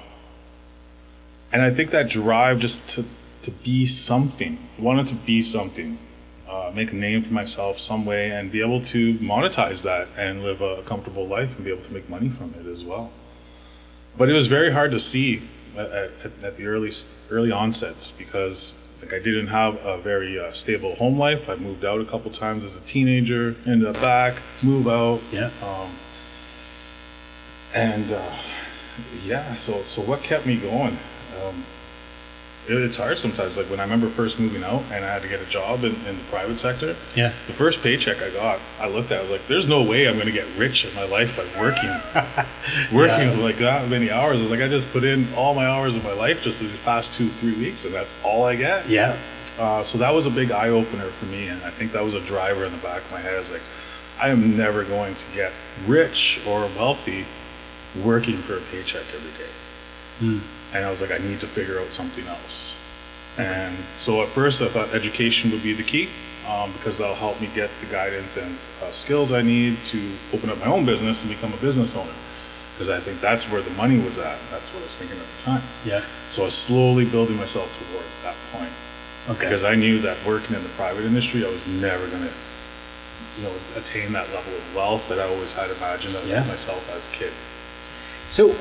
and 1.51 1.61
I 1.61 1.71
think 1.71 1.91
that 1.91 2.09
drive 2.09 2.59
just 2.59 2.87
to 2.89 3.05
to 3.43 3.51
be 3.51 3.85
something. 3.85 4.57
I 4.77 4.81
wanted 4.81 5.07
to 5.07 5.15
be 5.15 5.41
something, 5.41 5.97
uh, 6.49 6.71
make 6.73 6.91
a 6.91 6.95
name 6.95 7.23
for 7.23 7.33
myself 7.33 7.79
some 7.79 8.05
way, 8.05 8.31
and 8.31 8.51
be 8.51 8.61
able 8.61 8.81
to 8.83 9.13
monetize 9.15 9.81
that 9.83 10.07
and 10.17 10.43
live 10.43 10.61
a 10.61 10.81
comfortable 10.83 11.27
life 11.27 11.55
and 11.55 11.65
be 11.65 11.71
able 11.71 11.83
to 11.83 11.93
make 11.93 12.09
money 12.09 12.29
from 12.29 12.53
it 12.59 12.67
as 12.67 12.83
well. 12.83 13.11
But 14.17 14.29
it 14.29 14.33
was 14.33 14.47
very 14.47 14.71
hard 14.71 14.91
to 14.91 14.99
see 14.99 15.41
at, 15.77 15.91
at, 15.91 16.11
at 16.43 16.57
the 16.57 16.67
early 16.67 16.91
early 17.31 17.51
onsets 17.51 18.11
because 18.11 18.73
like 19.01 19.13
I 19.13 19.19
didn't 19.19 19.47
have 19.47 19.75
a 19.85 19.97
very 19.97 20.39
uh, 20.39 20.51
stable 20.51 20.95
home 20.95 21.17
life. 21.19 21.49
I 21.49 21.55
moved 21.55 21.83
out 21.83 21.99
a 21.99 22.05
couple 22.05 22.31
times 22.31 22.63
as 22.63 22.75
a 22.75 22.79
teenager, 22.81 23.55
ended 23.65 23.87
up 23.87 24.01
back, 24.01 24.35
move 24.63 24.87
out, 24.87 25.21
Yeah. 25.31 25.49
um, 25.63 25.89
and 27.73 28.11
uh, 28.11 28.21
yeah. 29.25 29.53
So 29.53 29.81
so 29.81 30.01
what 30.01 30.21
kept 30.23 30.45
me 30.45 30.57
going? 30.57 30.97
Um, 31.43 31.63
it, 32.67 32.73
it's 32.83 32.97
hard 32.97 33.17
sometimes. 33.17 33.57
Like 33.57 33.67
when 33.69 33.79
I 33.79 33.83
remember 33.83 34.07
first 34.07 34.39
moving 34.39 34.63
out 34.63 34.83
and 34.91 35.03
I 35.05 35.11
had 35.13 35.21
to 35.21 35.27
get 35.27 35.41
a 35.41 35.45
job 35.45 35.83
in, 35.83 35.93
in 36.05 36.17
the 36.17 36.23
private 36.29 36.57
sector. 36.57 36.95
Yeah. 37.15 37.29
The 37.47 37.53
first 37.53 37.81
paycheck 37.81 38.21
I 38.21 38.29
got, 38.31 38.59
I 38.79 38.87
looked 38.87 39.11
at 39.11 39.25
it 39.25 39.31
like, 39.31 39.45
there's 39.47 39.67
no 39.67 39.83
way 39.83 40.07
I'm 40.07 40.15
going 40.15 40.25
to 40.27 40.31
get 40.31 40.47
rich 40.57 40.85
in 40.85 40.93
my 40.95 41.05
life 41.05 41.35
by 41.37 41.43
working, 41.59 41.89
working 42.95 43.29
Yeah. 43.37 43.43
like 43.43 43.57
that 43.59 43.87
many 43.89 44.09
hours. 44.11 44.37
I 44.37 44.41
was 44.41 44.51
like, 44.51 44.61
I 44.61 44.67
just 44.67 44.91
put 44.91 45.03
in 45.03 45.27
all 45.35 45.53
my 45.53 45.65
hours 45.65 45.95
of 45.95 46.03
my 46.03 46.13
life 46.13 46.41
just 46.41 46.59
these 46.59 46.77
past 46.79 47.13
two, 47.13 47.27
three 47.27 47.55
weeks, 47.55 47.85
and 47.85 47.93
that's 47.93 48.13
all 48.23 48.43
I 48.45 48.55
get. 48.55 48.87
Yeah. 48.89 49.17
Uh, 49.59 49.83
so 49.83 49.97
that 49.99 50.13
was 50.13 50.25
a 50.25 50.29
big 50.29 50.51
eye 50.51 50.69
opener 50.69 51.05
for 51.05 51.25
me, 51.27 51.47
and 51.47 51.61
I 51.63 51.69
think 51.69 51.91
that 51.93 52.03
was 52.03 52.13
a 52.13 52.21
driver 52.21 52.65
in 52.65 52.71
the 52.71 52.77
back 52.79 53.01
of 53.03 53.11
my 53.11 53.19
head. 53.21 53.35
Is 53.35 53.51
like, 53.51 53.61
I 54.19 54.29
am 54.29 54.57
never 54.57 54.83
going 54.83 55.15
to 55.15 55.25
get 55.33 55.51
rich 55.87 56.41
or 56.47 56.61
wealthy 56.77 57.25
working 58.03 58.37
for 58.37 58.57
a 58.57 58.61
paycheck 58.61 59.03
every 59.13 59.31
day. 59.45 59.51
Hmm. 60.19 60.39
And 60.73 60.83
I 60.85 60.89
was 60.89 61.01
like, 61.01 61.11
I 61.11 61.17
need 61.19 61.39
to 61.41 61.47
figure 61.47 61.79
out 61.79 61.87
something 61.87 62.25
else. 62.27 62.75
And 63.37 63.75
so 63.97 64.21
at 64.21 64.29
first, 64.29 64.61
I 64.61 64.67
thought 64.67 64.93
education 64.93 65.51
would 65.51 65.63
be 65.63 65.73
the 65.73 65.83
key 65.83 66.09
um, 66.47 66.71
because 66.73 66.97
that'll 66.97 67.15
help 67.15 67.39
me 67.41 67.49
get 67.55 67.69
the 67.81 67.87
guidance 67.87 68.37
and 68.37 68.55
uh, 68.83 68.91
skills 68.91 69.31
I 69.31 69.41
need 69.41 69.77
to 69.85 70.11
open 70.33 70.49
up 70.49 70.57
my 70.59 70.67
own 70.67 70.85
business 70.85 71.21
and 71.23 71.31
become 71.31 71.51
a 71.53 71.57
business 71.57 71.95
owner. 71.95 72.11
Because 72.73 72.89
I 72.89 72.99
think 72.99 73.21
that's 73.21 73.49
where 73.49 73.61
the 73.61 73.71
money 73.71 73.97
was 73.99 74.17
at. 74.17 74.37
That's 74.51 74.69
what 74.73 74.81
I 74.83 74.85
was 74.85 74.95
thinking 74.97 75.17
at 75.17 75.25
the 75.37 75.43
time. 75.43 75.61
Yeah. 75.85 76.03
So 76.29 76.41
I 76.41 76.45
was 76.45 76.53
slowly 76.55 77.05
building 77.05 77.37
myself 77.37 77.67
towards 77.89 78.07
that 78.23 78.35
point 78.51 78.71
Okay. 79.29 79.45
because 79.47 79.63
I 79.63 79.75
knew 79.75 79.99
that 80.01 80.17
working 80.25 80.55
in 80.55 80.61
the 80.63 80.69
private 80.69 81.05
industry, 81.05 81.45
I 81.45 81.49
was 81.49 81.65
never 81.67 82.05
going 82.07 82.23
to, 82.23 82.31
you 83.37 83.43
know, 83.43 83.53
attain 83.77 84.11
that 84.13 84.27
level 84.33 84.53
of 84.53 84.75
wealth 84.75 85.07
that 85.09 85.19
I 85.19 85.23
always 85.23 85.53
had 85.53 85.69
imagined 85.71 86.15
of 86.15 86.27
Yeah. 86.27 86.43
myself 86.45 86.89
as 86.95 87.05
a 87.07 87.15
kid. 87.15 87.33
So, 88.29 88.53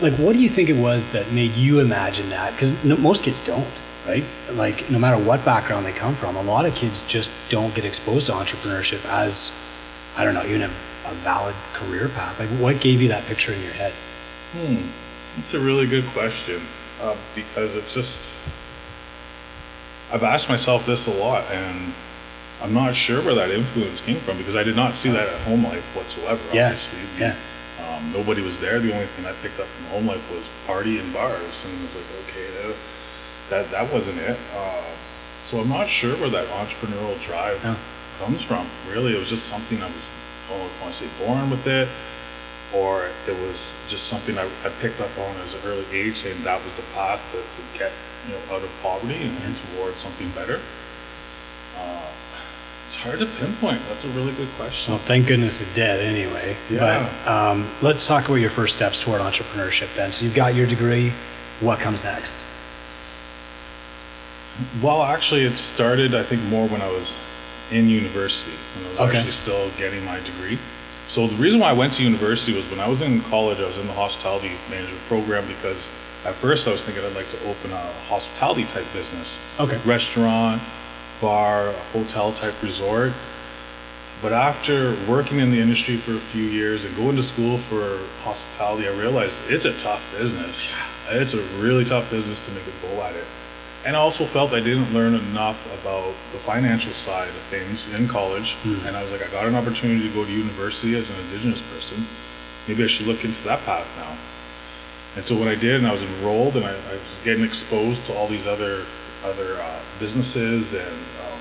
like, 0.00 0.14
what 0.14 0.32
do 0.34 0.38
you 0.38 0.48
think 0.48 0.68
it 0.68 0.76
was 0.76 1.10
that 1.12 1.30
made 1.32 1.52
you 1.54 1.80
imagine 1.80 2.30
that? 2.30 2.52
Because 2.52 2.84
no, 2.84 2.96
most 2.96 3.24
kids 3.24 3.44
don't, 3.44 3.66
right? 4.06 4.24
Like, 4.52 4.88
no 4.90 4.98
matter 4.98 5.22
what 5.22 5.44
background 5.44 5.84
they 5.86 5.92
come 5.92 6.14
from, 6.14 6.36
a 6.36 6.42
lot 6.42 6.66
of 6.66 6.74
kids 6.74 7.04
just 7.06 7.32
don't 7.48 7.74
get 7.74 7.84
exposed 7.84 8.26
to 8.26 8.32
entrepreneurship 8.32 9.04
as, 9.06 9.50
I 10.16 10.24
don't 10.24 10.34
know, 10.34 10.44
even 10.44 10.62
a, 10.62 10.70
a 11.06 11.14
valid 11.14 11.54
career 11.74 12.08
path. 12.08 12.38
Like, 12.38 12.48
what 12.50 12.80
gave 12.80 13.00
you 13.02 13.08
that 13.08 13.24
picture 13.24 13.52
in 13.52 13.62
your 13.62 13.72
head? 13.72 13.92
Hmm, 14.52 14.76
that's 15.36 15.54
a 15.54 15.60
really 15.60 15.86
good 15.86 16.06
question 16.06 16.60
uh, 17.02 17.16
because 17.34 17.74
it's 17.74 17.94
just 17.94 18.32
I've 20.10 20.22
asked 20.22 20.48
myself 20.48 20.86
this 20.86 21.06
a 21.06 21.10
lot, 21.10 21.44
and 21.50 21.92
I'm 22.62 22.72
not 22.72 22.94
sure 22.94 23.22
where 23.22 23.34
that 23.34 23.50
influence 23.50 24.00
came 24.00 24.16
from 24.20 24.38
because 24.38 24.56
I 24.56 24.62
did 24.62 24.74
not 24.74 24.96
see 24.96 25.10
that 25.10 25.28
at 25.28 25.40
home 25.42 25.64
life 25.64 25.84
whatsoever. 25.94 26.40
Yeah, 26.52 26.66
Obviously, 26.68 26.98
yeah. 27.20 27.36
Um, 27.98 28.12
nobody 28.12 28.42
was 28.42 28.58
there. 28.60 28.78
The 28.80 28.92
only 28.94 29.06
thing 29.06 29.26
I 29.26 29.32
picked 29.42 29.58
up 29.60 29.66
from 29.66 29.86
home 29.86 30.06
life 30.06 30.30
was 30.32 30.48
party 30.66 30.98
and 30.98 31.12
bars, 31.12 31.64
and 31.64 31.74
it 31.78 31.82
was 31.82 31.96
like, 31.96 32.28
okay, 32.28 32.74
that 33.50 33.70
that 33.70 33.92
wasn't 33.92 34.18
it. 34.18 34.38
Uh, 34.54 34.82
so 35.42 35.60
I'm 35.60 35.68
not 35.68 35.88
sure 35.88 36.14
where 36.16 36.30
that 36.30 36.46
entrepreneurial 36.48 37.20
drive 37.22 37.62
No. 37.64 37.76
comes 38.18 38.42
from. 38.42 38.66
Really, 38.90 39.14
it 39.14 39.18
was 39.18 39.28
just 39.28 39.46
something 39.46 39.80
I 39.82 39.86
was, 39.86 40.08
I 40.48 40.58
don't 40.58 40.70
I 40.78 40.82
want 40.82 40.94
to 40.94 41.04
say 41.08 41.26
born 41.26 41.50
with 41.50 41.66
it, 41.66 41.88
or 42.74 43.08
it 43.26 43.36
was 43.48 43.74
just 43.88 44.08
something 44.08 44.36
I, 44.38 44.44
I 44.64 44.68
picked 44.80 45.00
up 45.00 45.10
on 45.18 45.36
as 45.38 45.54
an 45.54 45.60
early 45.64 45.86
age, 45.92 46.16
saying 46.18 46.42
that 46.44 46.62
was 46.62 46.74
the 46.74 46.82
path 46.94 47.22
to, 47.32 47.38
to 47.38 47.78
get 47.78 47.92
you 48.26 48.34
know 48.34 48.56
out 48.56 48.62
of 48.62 48.70
poverty 48.82 49.16
and, 49.16 49.36
and 49.44 49.56
towards 49.74 49.96
something 49.96 50.28
better. 50.30 50.60
Uh, 51.78 52.02
it's 52.88 52.96
hard 52.96 53.18
to 53.18 53.26
pinpoint. 53.26 53.80
That's 53.88 54.04
a 54.04 54.08
really 54.08 54.32
good 54.32 54.48
question. 54.56 54.94
Well, 54.94 55.02
thank 55.02 55.26
goodness 55.26 55.60
it 55.60 55.68
did 55.74 56.00
anyway. 56.00 56.56
Yeah. 56.70 57.10
But 57.24 57.30
um, 57.30 57.70
let's 57.82 58.06
talk 58.06 58.24
about 58.26 58.36
your 58.36 58.48
first 58.50 58.76
steps 58.76 58.98
toward 58.98 59.20
entrepreneurship 59.20 59.94
then. 59.94 60.10
So, 60.12 60.24
you've 60.24 60.34
got 60.34 60.54
your 60.54 60.66
degree. 60.66 61.12
What 61.60 61.78
comes 61.80 62.02
next? 62.02 62.36
Well, 64.82 65.02
actually, 65.02 65.44
it 65.44 65.56
started, 65.56 66.14
I 66.14 66.22
think, 66.22 66.42
more 66.44 66.66
when 66.66 66.80
I 66.82 66.88
was 66.90 67.18
in 67.70 67.88
university, 67.88 68.52
when 68.76 68.86
I 68.86 68.88
was 68.90 68.98
Okay. 69.00 69.16
actually 69.18 69.32
still 69.32 69.70
getting 69.76 70.04
my 70.04 70.18
degree. 70.20 70.58
So, 71.08 71.26
the 71.26 71.36
reason 71.36 71.60
why 71.60 71.70
I 71.70 71.74
went 71.74 71.92
to 71.94 72.02
university 72.02 72.54
was 72.56 72.64
when 72.70 72.80
I 72.80 72.88
was 72.88 73.00
in 73.02 73.20
college, 73.22 73.58
I 73.60 73.66
was 73.66 73.76
in 73.78 73.86
the 73.86 73.92
hospitality 73.92 74.50
management 74.70 75.00
program 75.08 75.46
because 75.46 75.88
at 76.24 76.34
first 76.34 76.66
I 76.66 76.72
was 76.72 76.82
thinking 76.82 77.04
I'd 77.04 77.14
like 77.14 77.30
to 77.30 77.48
open 77.48 77.70
a 77.72 77.92
hospitality 78.08 78.64
type 78.64 78.86
business 78.92 79.38
Okay. 79.60 79.78
restaurant, 79.84 80.60
bar, 81.20 81.72
hotel 81.92 82.32
type 82.32 82.60
resort. 82.62 83.12
But 84.20 84.32
after 84.32 84.96
working 85.08 85.38
in 85.38 85.52
the 85.52 85.60
industry 85.60 85.96
for 85.96 86.12
a 86.12 86.18
few 86.18 86.42
years 86.42 86.84
and 86.84 86.94
going 86.96 87.14
to 87.16 87.22
school 87.22 87.58
for 87.58 88.00
hospitality, 88.22 88.88
I 88.88 88.92
realized 88.92 89.40
it's 89.48 89.64
a 89.64 89.72
tough 89.78 90.04
business. 90.18 90.76
It's 91.10 91.34
a 91.34 91.42
really 91.60 91.84
tough 91.84 92.10
business 92.10 92.44
to 92.44 92.52
make 92.52 92.64
a 92.66 92.86
go 92.86 93.02
at 93.02 93.14
it. 93.14 93.24
And 93.86 93.96
I 93.96 94.00
also 94.00 94.24
felt 94.24 94.52
I 94.52 94.60
didn't 94.60 94.92
learn 94.92 95.14
enough 95.14 95.64
about 95.80 96.12
the 96.32 96.38
financial 96.38 96.92
side 96.92 97.28
of 97.28 97.34
things 97.48 97.94
in 97.94 98.08
college. 98.08 98.54
Hmm. 98.56 98.86
And 98.86 98.96
I 98.96 99.02
was 99.02 99.12
like, 99.12 99.22
I 99.22 99.30
got 99.30 99.46
an 99.46 99.54
opportunity 99.54 100.08
to 100.08 100.14
go 100.14 100.24
to 100.24 100.30
university 100.32 100.96
as 100.96 101.10
an 101.10 101.16
Indigenous 101.26 101.62
person. 101.62 102.04
Maybe 102.66 102.82
I 102.82 102.88
should 102.88 103.06
look 103.06 103.24
into 103.24 103.42
that 103.44 103.64
path 103.64 103.86
now. 103.96 104.16
And 105.16 105.24
so 105.24 105.36
when 105.36 105.48
I 105.48 105.54
did, 105.54 105.76
and 105.76 105.86
I 105.86 105.92
was 105.92 106.02
enrolled, 106.02 106.56
and 106.56 106.64
I, 106.64 106.72
I 106.72 106.92
was 106.92 107.20
getting 107.24 107.44
exposed 107.44 108.04
to 108.06 108.14
all 108.14 108.26
these 108.26 108.46
other 108.46 108.84
other 109.24 109.60
uh, 109.60 109.80
businesses 109.98 110.74
and 110.74 110.82
um, 110.86 111.38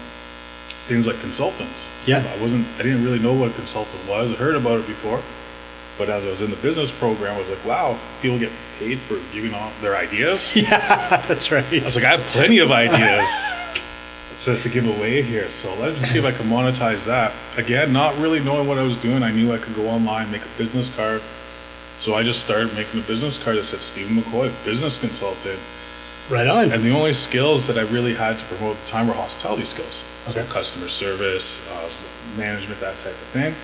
things 0.87 1.07
like 1.07 1.19
consultants. 1.19 1.89
Yeah. 2.05 2.25
I 2.37 2.41
wasn't. 2.41 2.67
I 2.79 2.83
didn't 2.83 3.03
really 3.03 3.19
know 3.19 3.33
what 3.33 3.51
a 3.51 3.53
consultant 3.53 4.07
was. 4.07 4.31
I 4.31 4.35
heard 4.35 4.55
about 4.55 4.79
it 4.79 4.87
before, 4.87 5.21
but 5.97 6.09
as 6.09 6.25
I 6.25 6.29
was 6.29 6.41
in 6.41 6.49
the 6.49 6.55
business 6.57 6.91
program, 6.91 7.35
I 7.35 7.39
was 7.39 7.49
like, 7.49 7.63
wow, 7.65 7.97
people 8.21 8.39
get 8.39 8.51
paid 8.79 8.99
for 8.99 9.19
giving 9.33 9.53
off 9.53 9.79
their 9.81 9.95
ideas. 9.97 10.55
Yeah, 10.55 11.23
that's 11.27 11.51
right. 11.51 11.65
I 11.71 11.83
was 11.83 11.95
like, 11.95 12.05
I 12.05 12.11
have 12.17 12.21
plenty 12.27 12.59
of 12.59 12.71
ideas 12.71 13.53
to, 14.45 14.59
to 14.59 14.69
give 14.69 14.85
away 14.87 15.21
here. 15.21 15.49
So 15.49 15.73
let's 15.75 15.99
see 16.09 16.19
if 16.19 16.25
I 16.25 16.31
can 16.31 16.47
monetize 16.47 17.05
that. 17.05 17.33
Again, 17.57 17.91
not 17.93 18.17
really 18.17 18.39
knowing 18.39 18.67
what 18.67 18.77
I 18.77 18.83
was 18.83 18.97
doing. 18.97 19.23
I 19.23 19.31
knew 19.31 19.53
I 19.53 19.57
could 19.57 19.75
go 19.75 19.87
online, 19.89 20.31
make 20.31 20.43
a 20.43 20.57
business 20.57 20.93
card. 20.95 21.21
So 21.99 22.13
I 22.13 22.21
just 22.21 22.41
started 22.41 22.73
making 22.75 22.99
a 22.99 23.03
business 23.03 23.41
card 23.41 23.57
that 23.57 23.65
said 23.65 23.79
Steven 23.81 24.17
McCoy, 24.17 24.53
business 24.63 24.97
consultant. 24.99 25.59
Right 26.29 26.47
on. 26.47 26.71
And 26.71 26.83
the 26.83 26.91
only 26.91 27.13
skills 27.13 27.67
that 27.67 27.77
I 27.77 27.81
really 27.83 28.13
had 28.13 28.37
to 28.37 28.45
promote 28.45 28.75
at 28.75 28.83
the 28.83 28.89
time 28.89 29.07
were 29.07 29.13
hospitality 29.13 29.63
skills. 29.63 30.03
So 30.27 30.43
customer 30.45 30.87
service, 30.89 31.65
uh, 31.71 31.89
management, 32.37 32.79
that 32.81 32.95
type 32.99 33.13
of 33.13 33.27
thing. 33.31 33.55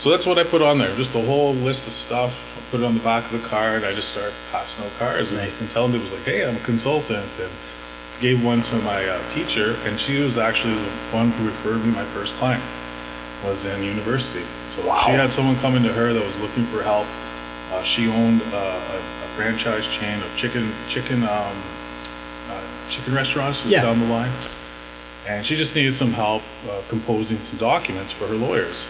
So 0.00 0.10
that's 0.10 0.26
what 0.26 0.38
I 0.38 0.44
put 0.44 0.62
on 0.62 0.78
there, 0.78 0.94
just 0.96 1.14
a 1.14 1.20
whole 1.24 1.54
list 1.54 1.86
of 1.86 1.92
stuff. 1.92 2.56
I 2.58 2.70
put 2.70 2.80
it 2.80 2.84
on 2.84 2.94
the 2.94 3.02
back 3.04 3.24
of 3.32 3.40
the 3.40 3.48
card. 3.48 3.84
I 3.84 3.92
just 3.92 4.10
started 4.10 4.34
passing 4.52 4.84
out 4.84 4.90
cards 4.98 5.30
and- 5.32 5.40
Nice. 5.40 5.60
and 5.60 5.70
telling 5.70 5.92
people, 5.92 6.08
like, 6.16 6.24
hey, 6.24 6.44
I'm 6.46 6.56
a 6.56 6.60
consultant. 6.60 7.26
And 7.40 7.50
gave 8.20 8.42
one 8.44 8.62
to 8.62 8.74
my 8.78 9.04
uh, 9.04 9.28
teacher, 9.30 9.76
and 9.84 9.98
she 9.98 10.20
was 10.20 10.38
actually 10.38 10.74
the 10.74 10.90
one 11.12 11.30
who 11.30 11.46
referred 11.46 11.84
me 11.84 11.92
my 11.92 12.04
first 12.06 12.34
client, 12.34 12.60
was 13.44 13.64
in 13.64 13.80
university. 13.84 14.44
So 14.70 14.84
Wow. 14.88 15.00
she 15.06 15.12
had 15.12 15.30
someone 15.30 15.54
come 15.58 15.76
into 15.76 15.92
her 15.92 16.12
that 16.12 16.24
was 16.24 16.36
looking 16.40 16.66
for 16.66 16.82
help. 16.82 17.06
Uh, 17.72 17.80
she 17.84 18.08
owned 18.08 18.42
uh, 18.52 18.56
a, 18.56 18.96
a 18.98 19.28
franchise 19.36 19.86
chain 19.86 20.20
of 20.20 20.36
chicken 20.36 20.72
chicken 20.88 21.22
um, 21.28 21.54
chicken 22.90 23.14
restaurants 23.14 23.62
just 23.62 23.72
Yeah. 23.72 23.82
down 23.82 24.00
the 24.00 24.06
line, 24.06 24.30
and 25.26 25.44
she 25.44 25.56
just 25.56 25.74
needed 25.74 25.94
some 25.94 26.12
help 26.12 26.42
uh, 26.70 26.80
composing 26.88 27.38
some 27.42 27.58
documents 27.58 28.12
for 28.12 28.26
her 28.26 28.34
lawyers. 28.34 28.86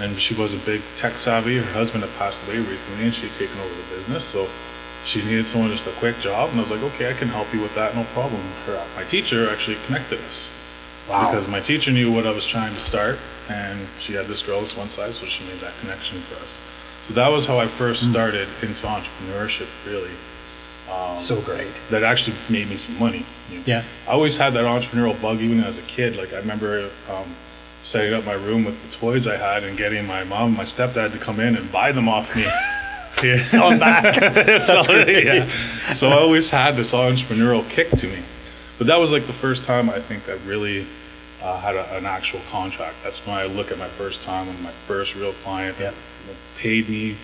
And 0.00 0.18
she 0.18 0.34
was 0.34 0.54
a 0.54 0.56
big 0.58 0.80
tech 0.96 1.16
savvy. 1.16 1.58
Her 1.58 1.72
husband 1.72 2.02
had 2.02 2.12
passed 2.18 2.42
away 2.46 2.58
recently, 2.58 3.04
and 3.04 3.14
she 3.14 3.28
had 3.28 3.38
taken 3.38 3.58
over 3.60 3.74
the 3.74 3.96
business. 3.96 4.24
So 4.24 4.48
She 5.04 5.20
needed 5.24 5.48
someone 5.48 5.68
just 5.72 5.84
a 5.88 5.90
quick 5.98 6.20
job, 6.20 6.50
and 6.50 6.60
I 6.60 6.62
was 6.62 6.70
like, 6.70 6.80
okay, 6.94 7.10
I 7.10 7.12
can 7.12 7.26
help 7.26 7.52
you 7.52 7.60
with 7.60 7.74
that, 7.74 7.96
no 7.96 8.04
problem. 8.14 8.40
Her, 8.66 8.80
my 8.94 9.02
teacher 9.02 9.50
actually 9.50 9.76
connected 9.86 10.20
us 10.28 10.48
Wow. 11.10 11.28
because 11.28 11.48
my 11.48 11.58
teacher 11.58 11.90
knew 11.90 12.12
what 12.12 12.24
I 12.24 12.30
was 12.30 12.46
trying 12.46 12.72
to 12.72 12.78
start, 12.80 13.18
and 13.50 13.80
she 13.98 14.12
had 14.12 14.26
this 14.28 14.42
girl 14.42 14.60
this 14.60 14.76
one 14.76 14.88
side, 14.88 15.12
so 15.14 15.26
she 15.26 15.42
made 15.46 15.58
that 15.58 15.72
connection 15.80 16.20
for 16.20 16.36
us. 16.44 16.60
So 17.08 17.14
that 17.14 17.26
was 17.26 17.46
how 17.46 17.58
I 17.58 17.66
first 17.66 18.08
started 18.12 18.46
into 18.62 18.86
entrepreneurship, 18.86 19.66
really. 19.84 20.12
So 21.18 21.40
great. 21.42 21.68
That 21.90 22.02
actually 22.04 22.36
made 22.48 22.68
me 22.68 22.76
some 22.76 22.98
money. 22.98 23.24
you 23.50 23.58
know. 23.58 23.64
Yeah. 23.66 23.84
I 24.06 24.10
always 24.12 24.36
had 24.36 24.52
that 24.54 24.64
entrepreneurial 24.64 25.20
bug 25.20 25.40
even 25.40 25.62
as 25.62 25.78
a 25.78 25.82
kid. 25.82 26.16
Like 26.16 26.32
I 26.32 26.38
remember 26.38 26.90
um, 27.10 27.26
setting 27.82 28.14
up 28.14 28.24
my 28.24 28.32
room 28.34 28.64
with 28.64 28.80
the 28.90 28.96
toys 28.96 29.26
I 29.26 29.36
had 29.36 29.64
and 29.64 29.76
getting 29.76 30.06
my 30.06 30.24
mom 30.24 30.48
and 30.48 30.56
my 30.56 30.64
stepdad 30.64 31.12
to 31.12 31.18
come 31.18 31.40
in 31.40 31.56
and 31.56 31.70
buy 31.72 31.92
them 31.92 32.08
off 32.08 32.34
me. 32.36 32.46
Yeah. 33.22 33.36
Sell 33.38 33.78
back. 33.78 34.14
so, 34.62 34.82
yeah. 35.06 35.46
so 35.92 36.08
I 36.08 36.18
always 36.18 36.50
had 36.50 36.74
this 36.74 36.92
entrepreneurial 36.92 37.68
kick 37.68 37.90
to 37.90 38.08
me. 38.08 38.18
But 38.78 38.88
that 38.88 38.98
was 38.98 39.12
like 39.12 39.28
the 39.28 39.32
first 39.32 39.62
time 39.64 39.88
I 39.90 40.00
think 40.00 40.28
I 40.28 40.32
really 40.44 40.86
uh, 41.40 41.60
had 41.60 41.76
a, 41.76 41.94
an 41.96 42.04
actual 42.04 42.40
contract. 42.50 42.96
That's 43.04 43.24
when 43.24 43.36
I 43.36 43.44
look 43.44 43.70
at 43.70 43.78
my 43.78 43.86
first 43.86 44.24
time 44.24 44.48
when 44.48 44.60
my 44.64 44.72
first 44.88 45.14
real 45.14 45.34
client 45.34 45.76
Yep. 45.78 45.94
paid 46.58 46.88
me. 46.88 47.16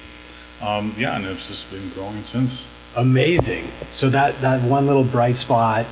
Um, 0.60 0.94
yeah, 0.96 1.16
and 1.16 1.24
it's 1.24 1.48
just 1.48 1.68
been 1.70 1.88
growing 1.90 2.22
since. 2.22 2.77
Amazing. 2.98 3.64
So 3.90 4.08
that 4.10 4.40
that 4.40 4.60
one 4.62 4.86
little 4.86 5.04
bright 5.04 5.36
spot, 5.36 5.86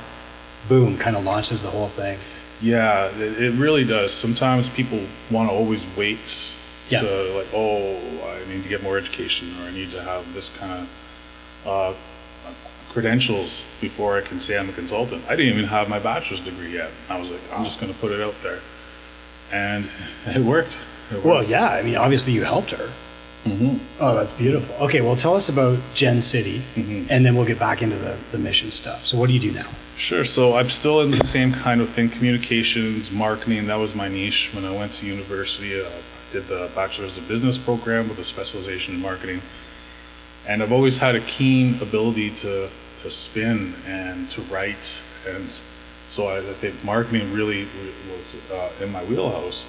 boom, 0.67 0.97
kind 0.97 1.15
of 1.15 1.23
launches 1.23 1.61
the 1.61 1.69
whole 1.69 1.87
thing. 1.87 2.17
Yeah, 2.61 3.05
it, 3.17 3.41
it 3.41 3.51
really 3.53 3.85
does. 3.85 4.11
Sometimes 4.13 4.67
people 4.69 4.99
want 5.31 5.49
to 5.49 5.53
always 5.55 5.85
wait 5.95 6.19
Yeah. 6.89 7.01
to 7.01 7.33
like, 7.37 7.47
oh, 7.53 7.97
I 8.25 8.49
need 8.51 8.63
to 8.63 8.69
get 8.69 8.83
more 8.83 8.97
education 8.97 9.47
or 9.61 9.67
I 9.67 9.71
need 9.71 9.91
to 9.91 10.01
have 10.03 10.33
this 10.33 10.49
kind 10.57 10.71
of 10.73 11.67
uh, 11.67 11.93
credentials 12.91 13.63
before 13.79 14.17
I 14.17 14.21
can 14.21 14.39
say 14.39 14.57
I'm 14.57 14.67
a 14.69 14.73
consultant. 14.73 15.23
I 15.29 15.35
didn't 15.35 15.53
even 15.53 15.65
have 15.69 15.87
my 15.89 15.99
bachelor's 15.99 16.41
degree 16.41 16.73
yet. 16.73 16.89
I 17.09 17.17
was 17.19 17.29
like, 17.29 17.41
I'm 17.53 17.63
just 17.63 17.79
going 17.79 17.93
to 17.93 17.99
put 17.99 18.11
it 18.11 18.19
out 18.21 18.35
there, 18.43 18.59
and 19.53 19.87
it 20.25 20.41
worked. 20.41 20.79
It 21.11 21.15
worked. 21.15 21.25
Well, 21.25 21.43
yeah. 21.43 21.69
I 21.69 21.83
mean, 21.83 21.95
obviously 21.95 22.33
you 22.33 22.43
helped 22.43 22.71
her. 22.71 22.89
Mhm. 23.47 23.79
Oh, 23.99 24.15
that's 24.15 24.33
beautiful. 24.33 24.75
Okay, 24.85 25.01
well, 25.01 25.15
tell 25.15 25.35
us 25.35 25.47
about 25.49 25.77
Gen 25.93 26.21
City, 26.21 26.61
Mhm. 26.75 27.07
and 27.09 27.25
then 27.25 27.35
we'll 27.35 27.45
get 27.45 27.59
back 27.59 27.81
into 27.81 27.95
the, 27.97 28.15
the 28.31 28.37
mission 28.37 28.71
stuff. 28.71 29.05
So, 29.07 29.17
what 29.17 29.27
do 29.27 29.33
you 29.33 29.39
do 29.39 29.51
now? 29.51 29.67
Sure. 29.97 30.23
So 30.25 30.55
I'm 30.57 30.69
still 30.69 31.01
in 31.01 31.09
the 31.09 31.17
same 31.25 31.51
kind 31.51 31.81
of 31.81 31.89
thing, 31.89 32.09
communications, 32.09 33.09
marketing. 33.11 33.65
That 33.67 33.79
was 33.79 33.95
my 33.95 34.07
niche 34.07 34.51
when 34.53 34.63
I 34.63 34.71
went 34.71 34.93
to 34.93 35.05
university. 35.07 35.79
Uh, 35.79 35.85
I 35.85 36.33
did 36.33 36.47
the 36.47 36.69
bachelor's 36.75 37.17
of 37.17 37.27
business 37.27 37.57
program 37.57 38.07
with 38.09 38.19
a 38.19 38.23
specialization 38.23 38.93
in 38.95 39.01
marketing, 39.01 39.41
and 40.47 40.61
I've 40.61 40.71
always 40.71 40.97
had 40.99 41.15
a 41.15 41.21
keen 41.21 41.79
ability 41.81 42.29
to 42.43 42.69
to 43.03 43.11
spin 43.11 43.73
and 43.87 44.29
to 44.31 44.41
write, 44.43 44.99
and 45.29 45.45
so 46.09 46.27
I, 46.27 46.37
I 46.39 46.53
think 46.61 46.83
marketing 46.83 47.31
really 47.31 47.67
was 48.11 48.35
uh, 48.51 48.83
in 48.83 48.91
my 48.91 49.03
wheelhouse. 49.03 49.65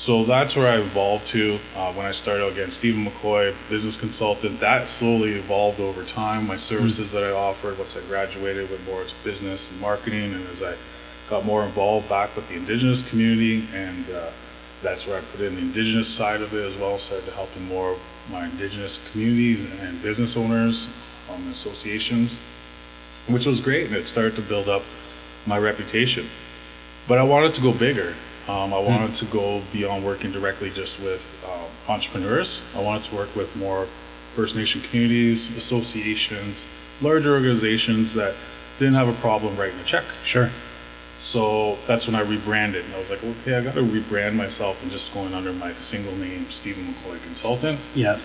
So 0.00 0.24
that's 0.24 0.56
where 0.56 0.66
I 0.66 0.78
evolved 0.78 1.26
to 1.26 1.58
uh, 1.76 1.92
when 1.92 2.06
I 2.06 2.12
started 2.12 2.42
out 2.42 2.52
again. 2.52 2.70
Steven 2.70 3.04
McCoy, 3.04 3.54
business 3.68 3.98
consultant. 3.98 4.58
That 4.58 4.88
slowly 4.88 5.32
evolved 5.32 5.78
over 5.78 6.04
time. 6.04 6.46
My 6.46 6.56
services 6.56 7.12
that 7.12 7.22
I 7.22 7.32
offered 7.32 7.76
once 7.76 7.98
I 7.98 8.00
graduated 8.08 8.70
with 8.70 8.82
more 8.86 9.04
business 9.24 9.70
and 9.70 9.78
marketing, 9.78 10.32
and 10.32 10.48
as 10.48 10.62
I 10.62 10.74
got 11.28 11.44
more 11.44 11.64
involved 11.64 12.08
back 12.08 12.34
with 12.34 12.48
the 12.48 12.54
indigenous 12.54 13.06
community, 13.10 13.66
and 13.74 14.10
uh, 14.10 14.30
that's 14.80 15.06
where 15.06 15.18
I 15.18 15.20
put 15.20 15.42
in 15.42 15.54
the 15.56 15.60
indigenous 15.60 16.08
side 16.08 16.40
of 16.40 16.54
it 16.54 16.64
as 16.64 16.74
well. 16.78 16.98
Started 16.98 17.26
to 17.26 17.32
helping 17.32 17.66
more 17.66 17.92
of 17.92 17.98
my 18.30 18.46
indigenous 18.46 19.06
communities 19.10 19.70
and 19.82 20.00
business 20.00 20.34
owners, 20.34 20.88
um, 21.30 21.46
associations, 21.48 22.38
which 23.26 23.44
was 23.44 23.60
great, 23.60 23.88
and 23.88 23.96
it 23.96 24.06
started 24.06 24.34
to 24.36 24.40
build 24.40 24.66
up 24.66 24.82
my 25.44 25.58
reputation. 25.58 26.24
But 27.06 27.18
I 27.18 27.22
wanted 27.22 27.52
to 27.52 27.60
go 27.60 27.74
bigger. 27.74 28.14
Um, 28.48 28.72
I 28.74 28.78
wanted 28.78 29.14
to 29.16 29.24
go 29.26 29.62
beyond 29.72 30.04
working 30.04 30.32
directly 30.32 30.70
just 30.70 30.98
with 31.00 31.22
uh, 31.46 31.92
entrepreneurs. 31.92 32.62
I 32.74 32.82
wanted 32.82 33.04
to 33.04 33.14
work 33.14 33.34
with 33.36 33.54
more 33.56 33.86
First 34.34 34.56
Nation 34.56 34.80
communities, 34.80 35.56
associations, 35.56 36.66
larger 37.00 37.32
organizations 37.32 38.14
that 38.14 38.34
didn't 38.78 38.94
have 38.94 39.08
a 39.08 39.12
problem 39.14 39.56
writing 39.56 39.78
a 39.78 39.84
check. 39.84 40.04
Sure. 40.24 40.50
So 41.18 41.76
that's 41.86 42.06
when 42.06 42.16
I 42.16 42.22
rebranded. 42.22 42.84
And 42.86 42.94
I 42.94 42.98
was 42.98 43.10
like, 43.10 43.22
okay, 43.22 43.54
I 43.54 43.60
got 43.60 43.74
to 43.74 43.82
rebrand 43.82 44.34
myself 44.34 44.82
and 44.82 44.90
just 44.90 45.12
going 45.12 45.34
under 45.34 45.52
my 45.52 45.72
single 45.74 46.14
name, 46.16 46.48
Steven 46.50 46.84
McCoy 46.84 47.22
Consultant. 47.22 47.78
Yeah. 47.94 48.18